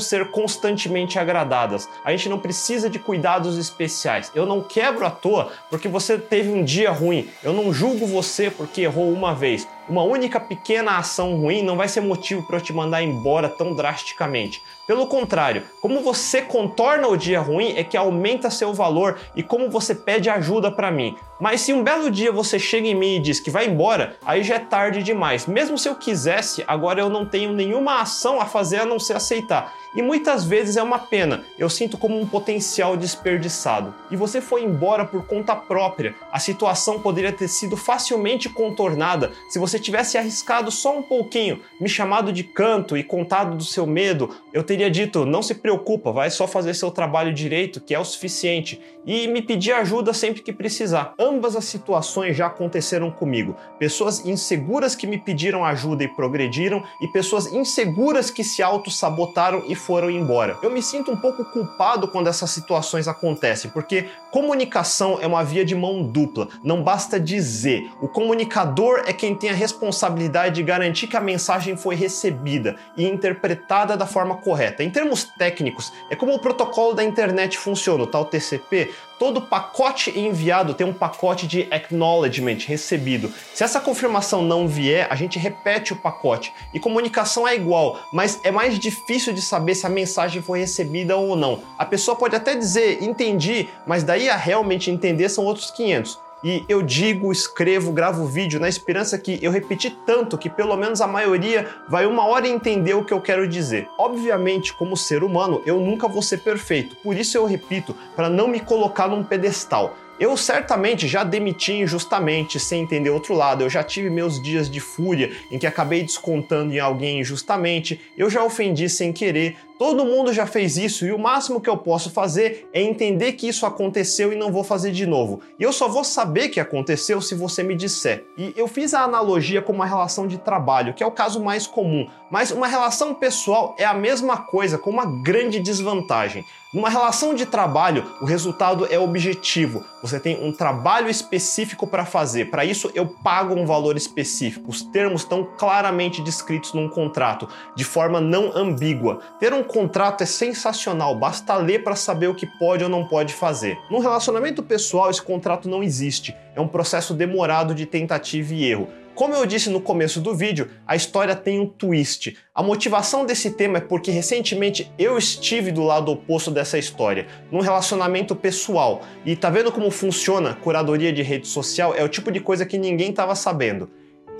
ser 0.00 0.30
constantemente 0.30 1.18
agradadas. 1.18 1.88
A 2.04 2.10
gente 2.10 2.28
não 2.28 2.38
precisa 2.38 2.90
de 2.90 2.98
cuidados 2.98 3.56
especiais. 3.56 4.32
Eu 4.34 4.44
não 4.44 4.60
quebro 4.60 5.06
à 5.06 5.10
toa 5.10 5.52
porque 5.70 5.86
você 5.86 6.18
teve 6.18 6.50
um 6.50 6.64
dia 6.64 6.90
ruim. 6.90 7.28
Eu 7.42 7.52
não 7.52 7.72
julgo 7.72 8.06
você 8.06 8.50
porque 8.50 8.82
errou 8.82 9.12
uma 9.12 9.34
vez. 9.34 9.68
Uma 9.88 10.02
única 10.02 10.40
pequena 10.40 10.96
ação 10.96 11.36
ruim 11.36 11.62
não 11.62 11.76
vai 11.76 11.88
ser 11.88 12.00
motivo 12.00 12.42
para 12.44 12.56
eu 12.56 12.60
te 12.60 12.72
mandar 12.72 13.02
embora 13.02 13.48
tão 13.48 13.74
drasticamente. 13.74 14.62
Pelo 14.86 15.06
contrário, 15.06 15.64
como 15.80 16.00
você 16.00 16.42
contorna 16.42 17.08
o 17.08 17.16
dia 17.16 17.40
ruim 17.40 17.74
é 17.76 17.82
que 17.82 17.96
aumenta 17.96 18.50
seu 18.50 18.72
valor 18.72 19.18
e 19.34 19.42
como 19.42 19.70
você 19.70 19.94
pede 19.94 20.30
ajuda 20.30 20.70
para 20.70 20.90
mim. 20.90 21.16
Mas 21.40 21.62
se 21.62 21.72
um 21.72 21.82
belo 21.82 22.10
dia 22.10 22.30
você 22.30 22.58
chega 22.58 22.86
em 22.86 22.94
mim 22.94 23.16
e 23.16 23.20
diz 23.20 23.40
que 23.40 23.50
vai 23.50 23.66
embora, 23.66 24.16
aí 24.24 24.44
já 24.44 24.54
é 24.54 24.58
tarde 24.60 25.02
demais. 25.02 25.46
Mesmo 25.46 25.76
se 25.76 25.88
eu 25.88 25.94
quisesse, 25.96 26.64
agora 26.68 27.00
eu 27.00 27.08
não 27.08 27.26
tenho 27.26 27.51
nenhuma 27.52 28.00
ação 28.00 28.40
a 28.40 28.46
fazer 28.46 28.80
a 28.80 28.86
não 28.86 28.98
ser 28.98 29.14
aceitar. 29.14 29.74
E 29.94 30.00
muitas 30.00 30.44
vezes 30.44 30.76
é 30.76 30.82
uma 30.82 30.98
pena, 30.98 31.44
eu 31.58 31.68
sinto 31.68 31.98
como 31.98 32.18
um 32.18 32.26
potencial 32.26 32.96
desperdiçado. 32.96 33.94
E 34.10 34.16
você 34.16 34.40
foi 34.40 34.64
embora 34.64 35.04
por 35.04 35.26
conta 35.26 35.54
própria. 35.54 36.14
A 36.32 36.38
situação 36.38 37.00
poderia 37.00 37.32
ter 37.32 37.48
sido 37.48 37.76
facilmente 37.76 38.48
contornada 38.48 39.32
se 39.50 39.58
você 39.58 39.78
tivesse 39.78 40.16
arriscado 40.16 40.70
só 40.70 40.96
um 40.96 41.02
pouquinho, 41.02 41.60
me 41.78 41.88
chamado 41.88 42.32
de 42.32 42.42
canto 42.42 42.96
e 42.96 43.04
contado 43.04 43.56
do 43.56 43.64
seu 43.64 43.86
medo. 43.86 44.34
Eu 44.52 44.62
teria 44.62 44.90
dito: 44.90 45.26
não 45.26 45.42
se 45.42 45.54
preocupa, 45.54 46.10
vai 46.10 46.30
só 46.30 46.46
fazer 46.46 46.74
seu 46.74 46.90
trabalho 46.90 47.32
direito, 47.32 47.80
que 47.80 47.94
é 47.94 47.98
o 47.98 48.04
suficiente, 48.04 48.80
e 49.04 49.26
me 49.28 49.42
pedir 49.42 49.72
ajuda 49.72 50.14
sempre 50.14 50.42
que 50.42 50.52
precisar. 50.52 51.14
Ambas 51.18 51.56
as 51.56 51.64
situações 51.64 52.36
já 52.36 52.46
aconteceram 52.46 53.10
comigo. 53.10 53.56
Pessoas 53.78 54.24
inseguras 54.24 54.94
que 54.94 55.06
me 55.06 55.18
pediram 55.18 55.64
ajuda 55.64 56.04
e 56.04 56.08
progrediram, 56.08 56.82
e 57.00 57.08
pessoas 57.08 57.52
inseguras 57.52 58.30
que 58.30 58.44
se 58.44 58.62
auto-sabotaram 58.62 59.64
e 59.68 59.74
foram 59.82 60.10
embora. 60.10 60.56
Eu 60.62 60.70
me 60.70 60.82
sinto 60.82 61.10
um 61.10 61.16
pouco 61.16 61.44
culpado 61.44 62.08
quando 62.08 62.28
essas 62.28 62.50
situações 62.50 63.08
acontecem, 63.08 63.70
porque 63.70 64.08
comunicação 64.30 65.18
é 65.20 65.26
uma 65.26 65.44
via 65.44 65.64
de 65.64 65.74
mão 65.74 66.02
dupla, 66.02 66.48
não 66.62 66.82
basta 66.82 67.18
dizer. 67.18 67.90
O 68.00 68.08
comunicador 68.08 69.02
é 69.06 69.12
quem 69.12 69.34
tem 69.34 69.50
a 69.50 69.54
responsabilidade 69.54 70.54
de 70.54 70.62
garantir 70.62 71.06
que 71.06 71.16
a 71.16 71.20
mensagem 71.20 71.76
foi 71.76 71.94
recebida 71.94 72.76
e 72.96 73.06
interpretada 73.06 73.96
da 73.96 74.06
forma 74.06 74.36
correta. 74.36 74.84
Em 74.84 74.90
termos 74.90 75.24
técnicos, 75.24 75.92
é 76.10 76.16
como 76.16 76.34
o 76.34 76.38
protocolo 76.38 76.94
da 76.94 77.04
internet 77.04 77.58
funciona, 77.58 78.04
o 78.04 78.06
tal 78.06 78.24
TCP. 78.24 78.90
Todo 79.22 79.40
pacote 79.40 80.18
enviado 80.18 80.74
tem 80.74 80.84
um 80.84 80.92
pacote 80.92 81.46
de 81.46 81.68
acknowledgement 81.70 82.58
recebido. 82.66 83.32
Se 83.54 83.62
essa 83.62 83.80
confirmação 83.80 84.42
não 84.42 84.66
vier, 84.66 85.06
a 85.08 85.14
gente 85.14 85.38
repete 85.38 85.92
o 85.92 85.96
pacote. 85.96 86.52
E 86.74 86.80
comunicação 86.80 87.46
é 87.46 87.54
igual, 87.54 88.00
mas 88.12 88.40
é 88.42 88.50
mais 88.50 88.76
difícil 88.80 89.32
de 89.32 89.40
saber 89.40 89.76
se 89.76 89.86
a 89.86 89.88
mensagem 89.88 90.42
foi 90.42 90.58
recebida 90.58 91.16
ou 91.16 91.36
não. 91.36 91.62
A 91.78 91.84
pessoa 91.84 92.16
pode 92.16 92.34
até 92.34 92.56
dizer 92.56 93.00
entendi, 93.00 93.68
mas 93.86 94.02
daí 94.02 94.28
a 94.28 94.34
realmente 94.34 94.90
entender 94.90 95.28
são 95.28 95.44
outros 95.44 95.70
500. 95.70 96.18
E 96.44 96.64
eu 96.68 96.82
digo, 96.82 97.30
escrevo, 97.30 97.92
gravo 97.92 98.26
vídeo 98.26 98.58
na 98.58 98.68
esperança 98.68 99.16
que 99.18 99.38
eu 99.40 99.50
repeti 99.50 99.96
tanto 100.04 100.36
que 100.36 100.50
pelo 100.50 100.76
menos 100.76 101.00
a 101.00 101.06
maioria 101.06 101.68
vai 101.88 102.04
uma 102.04 102.26
hora 102.26 102.48
entender 102.48 102.94
o 102.94 103.04
que 103.04 103.12
eu 103.12 103.20
quero 103.20 103.46
dizer. 103.46 103.88
Obviamente, 103.96 104.72
como 104.74 104.96
ser 104.96 105.22
humano, 105.22 105.62
eu 105.64 105.78
nunca 105.78 106.08
vou 106.08 106.22
ser 106.22 106.38
perfeito, 106.38 106.96
por 106.96 107.16
isso 107.16 107.36
eu 107.36 107.44
repito, 107.44 107.94
para 108.16 108.28
não 108.28 108.48
me 108.48 108.58
colocar 108.58 109.08
num 109.08 109.22
pedestal. 109.22 109.96
Eu 110.20 110.36
certamente 110.36 111.08
já 111.08 111.24
demiti 111.24 111.72
injustamente, 111.72 112.60
sem 112.60 112.82
entender 112.82 113.10
outro 113.10 113.34
lado. 113.34 113.64
Eu 113.64 113.70
já 113.70 113.82
tive 113.82 114.08
meus 114.08 114.40
dias 114.40 114.70
de 114.70 114.78
fúria 114.78 115.32
em 115.50 115.58
que 115.58 115.66
acabei 115.66 116.02
descontando 116.02 116.72
em 116.72 116.78
alguém 116.78 117.20
injustamente. 117.20 118.00
Eu 118.16 118.30
já 118.30 118.44
ofendi 118.44 118.88
sem 118.88 119.12
querer. 119.12 119.56
Todo 119.82 120.04
mundo 120.04 120.32
já 120.32 120.46
fez 120.46 120.76
isso 120.76 121.04
e 121.04 121.10
o 121.10 121.18
máximo 121.18 121.60
que 121.60 121.68
eu 121.68 121.76
posso 121.76 122.08
fazer 122.08 122.68
é 122.72 122.80
entender 122.80 123.32
que 123.32 123.48
isso 123.48 123.66
aconteceu 123.66 124.32
e 124.32 124.36
não 124.36 124.52
vou 124.52 124.62
fazer 124.62 124.92
de 124.92 125.04
novo. 125.04 125.40
E 125.58 125.64
eu 125.64 125.72
só 125.72 125.88
vou 125.88 126.04
saber 126.04 126.50
que 126.50 126.60
aconteceu 126.60 127.20
se 127.20 127.34
você 127.34 127.64
me 127.64 127.74
disser. 127.74 128.24
E 128.38 128.54
eu 128.56 128.68
fiz 128.68 128.94
a 128.94 129.02
analogia 129.02 129.60
com 129.60 129.72
uma 129.72 129.84
relação 129.84 130.28
de 130.28 130.38
trabalho, 130.38 130.94
que 130.94 131.02
é 131.02 131.06
o 131.06 131.10
caso 131.10 131.42
mais 131.42 131.66
comum, 131.66 132.08
mas 132.30 132.52
uma 132.52 132.68
relação 132.68 133.12
pessoal 133.12 133.74
é 133.76 133.84
a 133.84 133.92
mesma 133.92 134.36
coisa, 134.36 134.78
com 134.78 134.88
uma 134.88 135.04
grande 135.04 135.58
desvantagem. 135.58 136.44
Numa 136.72 136.88
relação 136.88 137.34
de 137.34 137.44
trabalho, 137.44 138.02
o 138.22 138.24
resultado 138.24 138.86
é 138.90 138.98
objetivo. 138.98 139.84
Você 140.00 140.18
tem 140.18 140.42
um 140.42 140.50
trabalho 140.50 141.10
específico 141.10 141.86
para 141.86 142.06
fazer. 142.06 142.46
Para 142.50 142.64
isso, 142.64 142.90
eu 142.94 143.06
pago 143.06 143.54
um 143.54 143.66
valor 143.66 143.94
específico. 143.94 144.70
Os 144.70 144.80
termos 144.80 145.20
estão 145.20 145.44
claramente 145.58 146.22
descritos 146.22 146.72
num 146.72 146.88
contrato, 146.88 147.46
de 147.76 147.84
forma 147.84 148.22
não 148.22 148.56
ambígua. 148.56 149.20
Ter 149.38 149.52
um 149.52 149.62
contrato 149.72 150.22
é 150.22 150.26
sensacional, 150.26 151.14
basta 151.14 151.56
ler 151.56 151.82
para 151.82 151.96
saber 151.96 152.28
o 152.28 152.34
que 152.34 152.46
pode 152.46 152.84
ou 152.84 152.90
não 152.90 153.06
pode 153.06 153.32
fazer. 153.32 153.78
Num 153.90 153.98
relacionamento 153.98 154.62
pessoal, 154.62 155.10
esse 155.10 155.22
contrato 155.22 155.68
não 155.68 155.82
existe. 155.82 156.36
É 156.54 156.60
um 156.60 156.68
processo 156.68 157.14
demorado 157.14 157.74
de 157.74 157.86
tentativa 157.86 158.52
e 158.52 158.64
erro. 158.64 158.88
Como 159.14 159.34
eu 159.34 159.44
disse 159.44 159.68
no 159.68 159.80
começo 159.80 160.20
do 160.20 160.34
vídeo, 160.34 160.70
a 160.86 160.96
história 160.96 161.36
tem 161.36 161.60
um 161.60 161.66
twist. 161.66 162.36
A 162.54 162.62
motivação 162.62 163.26
desse 163.26 163.50
tema 163.50 163.76
é 163.78 163.80
porque 163.80 164.10
recentemente 164.10 164.90
eu 164.98 165.18
estive 165.18 165.70
do 165.70 165.82
lado 165.82 166.12
oposto 166.12 166.50
dessa 166.50 166.78
história, 166.78 167.26
num 167.50 167.60
relacionamento 167.60 168.34
pessoal. 168.34 169.02
E 169.24 169.36
tá 169.36 169.50
vendo 169.50 169.70
como 169.70 169.90
funciona 169.90 170.54
curadoria 170.54 171.12
de 171.12 171.22
rede 171.22 171.46
social? 171.46 171.94
É 171.94 172.02
o 172.02 172.08
tipo 172.08 172.32
de 172.32 172.40
coisa 172.40 172.64
que 172.64 172.78
ninguém 172.78 173.10
estava 173.10 173.34
sabendo. 173.34 173.90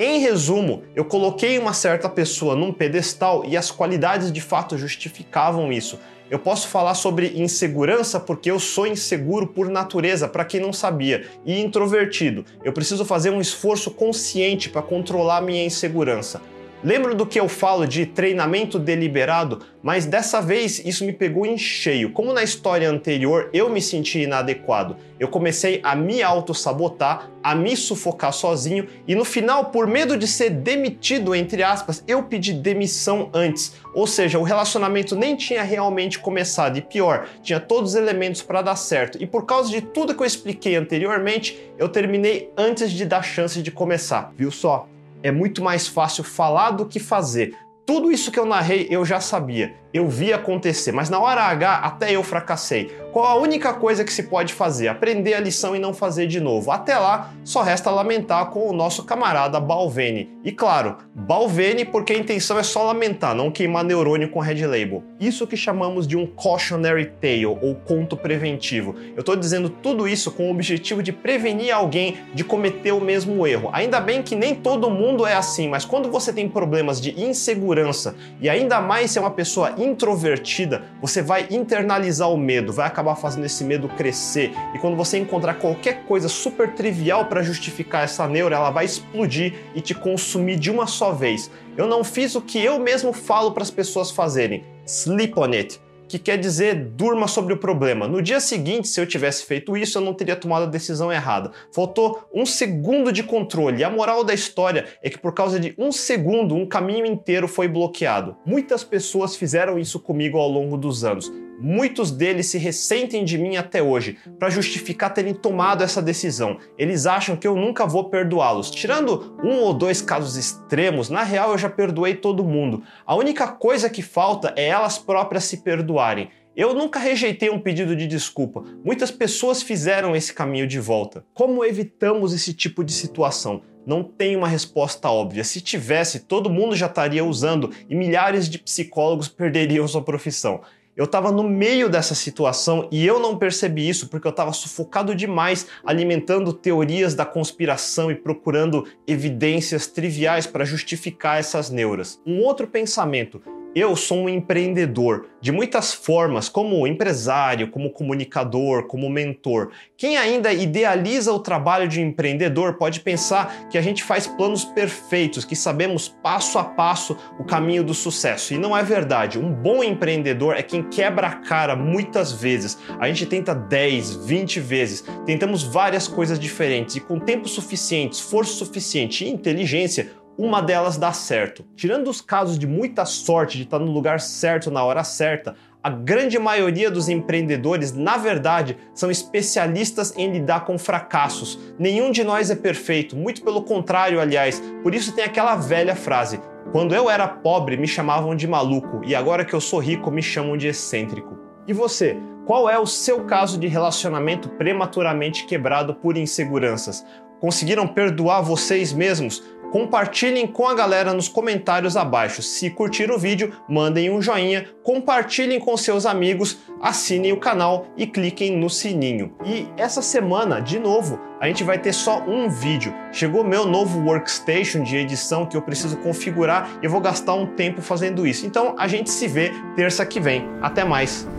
Em 0.04 0.18
resumo, 0.18 0.82
eu 0.96 1.04
coloquei 1.04 1.56
uma 1.60 1.72
certa 1.72 2.08
pessoa 2.08 2.56
num 2.56 2.72
pedestal 2.72 3.44
e 3.46 3.56
as 3.56 3.70
qualidades 3.70 4.32
de 4.32 4.40
fato 4.40 4.76
justificavam 4.76 5.72
isso. 5.72 5.96
Eu 6.28 6.40
posso 6.40 6.66
falar 6.66 6.94
sobre 6.94 7.40
insegurança 7.40 8.18
porque 8.18 8.50
eu 8.50 8.58
sou 8.58 8.84
inseguro 8.84 9.46
por 9.46 9.68
natureza, 9.68 10.26
para 10.26 10.44
quem 10.44 10.58
não 10.58 10.72
sabia, 10.72 11.28
e 11.46 11.60
introvertido. 11.60 12.44
Eu 12.64 12.72
preciso 12.72 13.04
fazer 13.04 13.30
um 13.30 13.40
esforço 13.40 13.92
consciente 13.92 14.68
para 14.68 14.82
controlar 14.82 15.40
minha 15.40 15.64
insegurança. 15.64 16.42
Lembro 16.84 17.14
do 17.14 17.24
que 17.24 17.38
eu 17.38 17.48
falo 17.48 17.86
de 17.86 18.04
treinamento 18.04 18.76
deliberado, 18.76 19.60
mas 19.80 20.04
dessa 20.04 20.42
vez 20.42 20.84
isso 20.84 21.04
me 21.04 21.12
pegou 21.12 21.46
em 21.46 21.56
cheio. 21.56 22.10
Como 22.10 22.32
na 22.32 22.42
história 22.42 22.90
anterior 22.90 23.48
eu 23.52 23.70
me 23.70 23.80
senti 23.80 24.22
inadequado, 24.22 24.96
eu 25.20 25.28
comecei 25.28 25.78
a 25.84 25.94
me 25.94 26.24
auto-sabotar, 26.24 27.30
a 27.40 27.54
me 27.54 27.76
sufocar 27.76 28.32
sozinho 28.32 28.88
e 29.06 29.14
no 29.14 29.24
final, 29.24 29.66
por 29.66 29.86
medo 29.86 30.16
de 30.16 30.26
ser 30.26 30.50
demitido, 30.50 31.36
entre 31.36 31.62
aspas, 31.62 32.02
eu 32.08 32.24
pedi 32.24 32.52
demissão 32.52 33.30
antes. 33.32 33.74
Ou 33.94 34.06
seja, 34.06 34.40
o 34.40 34.42
relacionamento 34.42 35.14
nem 35.14 35.36
tinha 35.36 35.62
realmente 35.62 36.18
começado 36.18 36.78
e 36.78 36.82
pior, 36.82 37.28
tinha 37.44 37.60
todos 37.60 37.90
os 37.90 37.96
elementos 37.96 38.42
para 38.42 38.60
dar 38.60 38.76
certo. 38.76 39.22
E 39.22 39.26
por 39.26 39.46
causa 39.46 39.70
de 39.70 39.82
tudo 39.82 40.16
que 40.16 40.22
eu 40.22 40.26
expliquei 40.26 40.74
anteriormente, 40.74 41.60
eu 41.78 41.88
terminei 41.88 42.50
antes 42.56 42.90
de 42.90 43.04
dar 43.04 43.22
chance 43.22 43.62
de 43.62 43.70
começar. 43.70 44.32
Viu 44.36 44.50
só? 44.50 44.88
É 45.22 45.30
muito 45.30 45.62
mais 45.62 45.86
fácil 45.86 46.24
falar 46.24 46.72
do 46.72 46.86
que 46.86 46.98
fazer. 46.98 47.54
Tudo 47.86 48.10
isso 48.10 48.30
que 48.30 48.38
eu 48.38 48.46
narrei 48.46 48.86
eu 48.90 49.04
já 49.04 49.20
sabia. 49.20 49.81
Eu 49.92 50.08
vi 50.08 50.32
acontecer, 50.32 50.92
mas 50.92 51.10
na 51.10 51.18
hora 51.18 51.42
H 51.42 51.74
até 51.78 52.12
eu 52.12 52.22
fracassei. 52.22 52.90
Qual 53.12 53.26
a 53.26 53.34
única 53.34 53.74
coisa 53.74 54.04
que 54.04 54.12
se 54.12 54.22
pode 54.22 54.54
fazer? 54.54 54.88
Aprender 54.88 55.34
a 55.34 55.40
lição 55.40 55.76
e 55.76 55.78
não 55.78 55.92
fazer 55.92 56.26
de 56.26 56.40
novo. 56.40 56.70
Até 56.70 56.96
lá, 56.96 57.30
só 57.44 57.60
resta 57.60 57.90
lamentar 57.90 58.46
com 58.46 58.70
o 58.70 58.72
nosso 58.72 59.04
camarada 59.04 59.60
Balvene. 59.60 60.30
E 60.42 60.50
claro, 60.50 60.96
Balvene 61.14 61.84
porque 61.84 62.14
a 62.14 62.18
intenção 62.18 62.58
é 62.58 62.62
só 62.62 62.84
lamentar, 62.84 63.34
não 63.34 63.50
queimar 63.50 63.84
neurônio 63.84 64.30
com 64.30 64.40
Red 64.40 64.66
Label. 64.66 65.02
Isso 65.20 65.46
que 65.46 65.58
chamamos 65.58 66.06
de 66.06 66.16
um 66.16 66.26
cautionary 66.26 67.12
tale 67.20 67.44
ou 67.44 67.74
conto 67.74 68.16
preventivo. 68.16 68.94
Eu 69.14 69.20
estou 69.20 69.36
dizendo 69.36 69.68
tudo 69.68 70.08
isso 70.08 70.30
com 70.30 70.48
o 70.48 70.50
objetivo 70.50 71.02
de 71.02 71.12
prevenir 71.12 71.74
alguém 71.74 72.16
de 72.32 72.42
cometer 72.42 72.92
o 72.92 73.00
mesmo 73.00 73.46
erro. 73.46 73.68
Ainda 73.74 74.00
bem 74.00 74.22
que 74.22 74.34
nem 74.34 74.54
todo 74.54 74.90
mundo 74.90 75.26
é 75.26 75.34
assim, 75.34 75.68
mas 75.68 75.84
quando 75.84 76.10
você 76.10 76.32
tem 76.32 76.48
problemas 76.48 76.98
de 76.98 77.20
insegurança 77.22 78.16
e 78.40 78.48
ainda 78.48 78.80
mais 78.80 79.10
se 79.10 79.18
é 79.18 79.20
uma 79.20 79.30
pessoa 79.30 79.74
introvertida, 79.82 80.84
você 81.00 81.20
vai 81.20 81.46
internalizar 81.50 82.30
o 82.30 82.36
medo, 82.36 82.72
vai 82.72 82.86
acabar 82.86 83.16
fazendo 83.16 83.44
esse 83.44 83.64
medo 83.64 83.88
crescer. 83.88 84.52
E 84.74 84.78
quando 84.78 84.96
você 84.96 85.18
encontrar 85.18 85.54
qualquer 85.54 86.04
coisa 86.04 86.28
super 86.28 86.74
trivial 86.74 87.26
para 87.26 87.42
justificar 87.42 88.04
essa 88.04 88.26
neura, 88.26 88.56
ela 88.56 88.70
vai 88.70 88.84
explodir 88.84 89.54
e 89.74 89.80
te 89.80 89.94
consumir 89.94 90.56
de 90.56 90.70
uma 90.70 90.86
só 90.86 91.12
vez. 91.12 91.50
Eu 91.76 91.86
não 91.86 92.04
fiz 92.04 92.34
o 92.34 92.40
que 92.40 92.62
eu 92.62 92.78
mesmo 92.78 93.12
falo 93.12 93.52
para 93.52 93.62
as 93.62 93.70
pessoas 93.70 94.10
fazerem. 94.10 94.64
Sleep 94.86 95.38
on 95.38 95.52
it 95.52 95.80
que 96.12 96.18
quer 96.18 96.36
dizer 96.36 96.74
durma 96.74 97.26
sobre 97.26 97.54
o 97.54 97.56
problema. 97.56 98.06
No 98.06 98.20
dia 98.20 98.38
seguinte, 98.38 98.86
se 98.86 99.00
eu 99.00 99.06
tivesse 99.06 99.46
feito 99.46 99.74
isso, 99.74 99.96
eu 99.96 100.02
não 100.02 100.12
teria 100.12 100.36
tomado 100.36 100.64
a 100.64 100.66
decisão 100.66 101.10
errada. 101.10 101.52
Faltou 101.74 102.28
um 102.34 102.44
segundo 102.44 103.10
de 103.10 103.22
controle. 103.22 103.80
E 103.80 103.84
a 103.84 103.88
moral 103.88 104.22
da 104.22 104.34
história 104.34 104.84
é 105.02 105.08
que 105.08 105.18
por 105.18 105.32
causa 105.32 105.58
de 105.58 105.74
um 105.78 105.90
segundo, 105.90 106.54
um 106.54 106.66
caminho 106.66 107.06
inteiro 107.06 107.48
foi 107.48 107.66
bloqueado. 107.66 108.36
Muitas 108.44 108.84
pessoas 108.84 109.34
fizeram 109.34 109.78
isso 109.78 109.98
comigo 109.98 110.36
ao 110.36 110.50
longo 110.50 110.76
dos 110.76 111.02
anos. 111.02 111.32
Muitos 111.62 112.10
deles 112.10 112.46
se 112.46 112.58
ressentem 112.58 113.24
de 113.24 113.38
mim 113.38 113.56
até 113.56 113.80
hoje 113.80 114.18
para 114.36 114.50
justificar 114.50 115.14
terem 115.14 115.32
tomado 115.32 115.84
essa 115.84 116.02
decisão. 116.02 116.58
Eles 116.76 117.06
acham 117.06 117.36
que 117.36 117.46
eu 117.46 117.54
nunca 117.54 117.86
vou 117.86 118.10
perdoá-los. 118.10 118.68
Tirando 118.68 119.36
um 119.44 119.60
ou 119.60 119.72
dois 119.72 120.02
casos 120.02 120.36
extremos, 120.36 121.08
na 121.08 121.22
real 121.22 121.52
eu 121.52 121.58
já 121.58 121.70
perdoei 121.70 122.16
todo 122.16 122.42
mundo. 122.42 122.82
A 123.06 123.14
única 123.14 123.46
coisa 123.46 123.88
que 123.88 124.02
falta 124.02 124.52
é 124.56 124.66
elas 124.66 124.98
próprias 124.98 125.44
se 125.44 125.58
perdoarem. 125.58 126.30
Eu 126.56 126.74
nunca 126.74 126.98
rejeitei 126.98 127.48
um 127.48 127.60
pedido 127.60 127.94
de 127.94 128.08
desculpa. 128.08 128.64
Muitas 128.84 129.12
pessoas 129.12 129.62
fizeram 129.62 130.16
esse 130.16 130.34
caminho 130.34 130.66
de 130.66 130.80
volta. 130.80 131.24
Como 131.32 131.64
evitamos 131.64 132.34
esse 132.34 132.52
tipo 132.52 132.82
de 132.82 132.92
situação? 132.92 133.62
Não 133.86 134.02
tem 134.02 134.36
uma 134.36 134.48
resposta 134.48 135.08
óbvia. 135.08 135.44
Se 135.44 135.60
tivesse, 135.60 136.20
todo 136.20 136.50
mundo 136.50 136.74
já 136.74 136.86
estaria 136.86 137.24
usando 137.24 137.70
e 137.88 137.94
milhares 137.94 138.48
de 138.48 138.58
psicólogos 138.58 139.28
perderiam 139.28 139.86
sua 139.86 140.02
profissão. 140.02 140.60
Eu 140.94 141.06
estava 141.06 141.32
no 141.32 141.42
meio 141.42 141.88
dessa 141.88 142.14
situação 142.14 142.86
e 142.92 143.06
eu 143.06 143.18
não 143.18 143.38
percebi 143.38 143.88
isso 143.88 144.08
porque 144.08 144.26
eu 144.26 144.30
estava 144.30 144.52
sufocado 144.52 145.14
demais 145.14 145.66
alimentando 145.82 146.52
teorias 146.52 147.14
da 147.14 147.24
conspiração 147.24 148.10
e 148.10 148.14
procurando 148.14 148.86
evidências 149.06 149.86
triviais 149.86 150.46
para 150.46 150.66
justificar 150.66 151.38
essas 151.38 151.70
neuras. 151.70 152.20
Um 152.26 152.40
outro 152.40 152.66
pensamento 152.66 153.40
eu 153.74 153.96
sou 153.96 154.18
um 154.18 154.28
empreendedor 154.28 155.26
de 155.40 155.50
muitas 155.50 155.92
formas, 155.92 156.48
como 156.48 156.86
empresário, 156.86 157.70
como 157.70 157.90
comunicador, 157.90 158.86
como 158.86 159.10
mentor. 159.10 159.72
Quem 159.96 160.16
ainda 160.16 160.52
idealiza 160.52 161.32
o 161.32 161.40
trabalho 161.40 161.88
de 161.88 162.00
empreendedor 162.00 162.74
pode 162.74 163.00
pensar 163.00 163.68
que 163.68 163.76
a 163.76 163.82
gente 163.82 164.04
faz 164.04 164.26
planos 164.26 164.64
perfeitos, 164.64 165.44
que 165.44 165.56
sabemos 165.56 166.08
passo 166.08 166.58
a 166.58 166.64
passo 166.64 167.16
o 167.38 167.44
caminho 167.44 167.82
do 167.82 167.94
sucesso. 167.94 168.54
E 168.54 168.58
não 168.58 168.76
é 168.76 168.82
verdade. 168.82 169.38
Um 169.38 169.52
bom 169.52 169.82
empreendedor 169.82 170.54
é 170.54 170.62
quem 170.62 170.82
quebra 170.84 171.26
a 171.26 171.36
cara 171.36 171.74
muitas 171.74 172.32
vezes. 172.32 172.78
A 173.00 173.08
gente 173.08 173.26
tenta 173.26 173.54
10, 173.54 174.26
20 174.26 174.60
vezes, 174.60 175.04
tentamos 175.26 175.62
várias 175.62 176.06
coisas 176.06 176.38
diferentes 176.38 176.96
e 176.96 177.00
com 177.00 177.18
tempo 177.18 177.48
suficiente, 177.48 178.12
esforço 178.12 178.64
suficiente 178.64 179.24
e 179.24 179.28
inteligência, 179.28 180.21
uma 180.38 180.62
delas 180.62 180.96
dá 180.96 181.12
certo. 181.12 181.64
Tirando 181.76 182.08
os 182.08 182.20
casos 182.20 182.58
de 182.58 182.66
muita 182.66 183.04
sorte 183.04 183.56
de 183.58 183.64
estar 183.64 183.78
no 183.78 183.92
lugar 183.92 184.20
certo 184.20 184.70
na 184.70 184.82
hora 184.82 185.04
certa, 185.04 185.54
a 185.82 185.90
grande 185.90 186.38
maioria 186.38 186.90
dos 186.90 187.08
empreendedores, 187.08 187.92
na 187.92 188.16
verdade, 188.16 188.76
são 188.94 189.10
especialistas 189.10 190.16
em 190.16 190.30
lidar 190.30 190.64
com 190.64 190.78
fracassos. 190.78 191.58
Nenhum 191.78 192.12
de 192.12 192.22
nós 192.22 192.50
é 192.50 192.54
perfeito, 192.54 193.16
muito 193.16 193.42
pelo 193.42 193.62
contrário, 193.62 194.20
aliás. 194.20 194.62
Por 194.82 194.94
isso 194.94 195.12
tem 195.12 195.24
aquela 195.24 195.56
velha 195.56 195.96
frase: 195.96 196.40
quando 196.70 196.94
eu 196.94 197.10
era 197.10 197.26
pobre, 197.26 197.76
me 197.76 197.88
chamavam 197.88 198.36
de 198.36 198.46
maluco, 198.46 199.02
e 199.04 199.14
agora 199.14 199.44
que 199.44 199.54
eu 199.54 199.60
sou 199.60 199.80
rico, 199.80 200.10
me 200.10 200.22
chamam 200.22 200.56
de 200.56 200.68
excêntrico. 200.68 201.36
E 201.66 201.72
você? 201.72 202.16
Qual 202.46 202.68
é 202.68 202.78
o 202.78 202.86
seu 202.86 203.24
caso 203.24 203.58
de 203.58 203.66
relacionamento 203.66 204.48
prematuramente 204.50 205.46
quebrado 205.46 205.94
por 205.94 206.16
inseguranças? 206.16 207.04
Conseguiram 207.40 207.86
perdoar 207.86 208.40
vocês 208.40 208.92
mesmos? 208.92 209.42
Compartilhem 209.72 210.46
com 210.46 210.68
a 210.68 210.74
galera 210.74 211.14
nos 211.14 211.28
comentários 211.28 211.96
abaixo. 211.96 212.42
Se 212.42 212.68
curtiram 212.68 213.16
o 213.16 213.18
vídeo, 213.18 213.54
mandem 213.66 214.10
um 214.10 214.20
joinha, 214.20 214.66
compartilhem 214.84 215.58
com 215.58 215.74
seus 215.78 216.04
amigos, 216.04 216.58
assinem 216.80 217.32
o 217.32 217.40
canal 217.40 217.86
e 217.96 218.06
cliquem 218.06 218.54
no 218.54 218.68
sininho. 218.68 219.34
E 219.46 219.66
essa 219.78 220.02
semana, 220.02 220.60
de 220.60 220.78
novo, 220.78 221.18
a 221.40 221.46
gente 221.46 221.64
vai 221.64 221.78
ter 221.78 221.94
só 221.94 222.20
um 222.20 222.50
vídeo. 222.50 222.94
Chegou 223.10 223.42
meu 223.42 223.64
novo 223.64 223.98
workstation 224.06 224.82
de 224.82 224.98
edição 224.98 225.46
que 225.46 225.56
eu 225.56 225.62
preciso 225.62 225.96
configurar 225.96 226.68
e 226.82 226.86
vou 226.86 227.00
gastar 227.00 227.34
um 227.34 227.46
tempo 227.46 227.80
fazendo 227.80 228.26
isso. 228.26 228.46
Então 228.46 228.74
a 228.78 228.86
gente 228.86 229.08
se 229.10 229.26
vê 229.26 229.52
terça 229.74 230.04
que 230.04 230.20
vem. 230.20 230.46
Até 230.60 230.84
mais! 230.84 231.31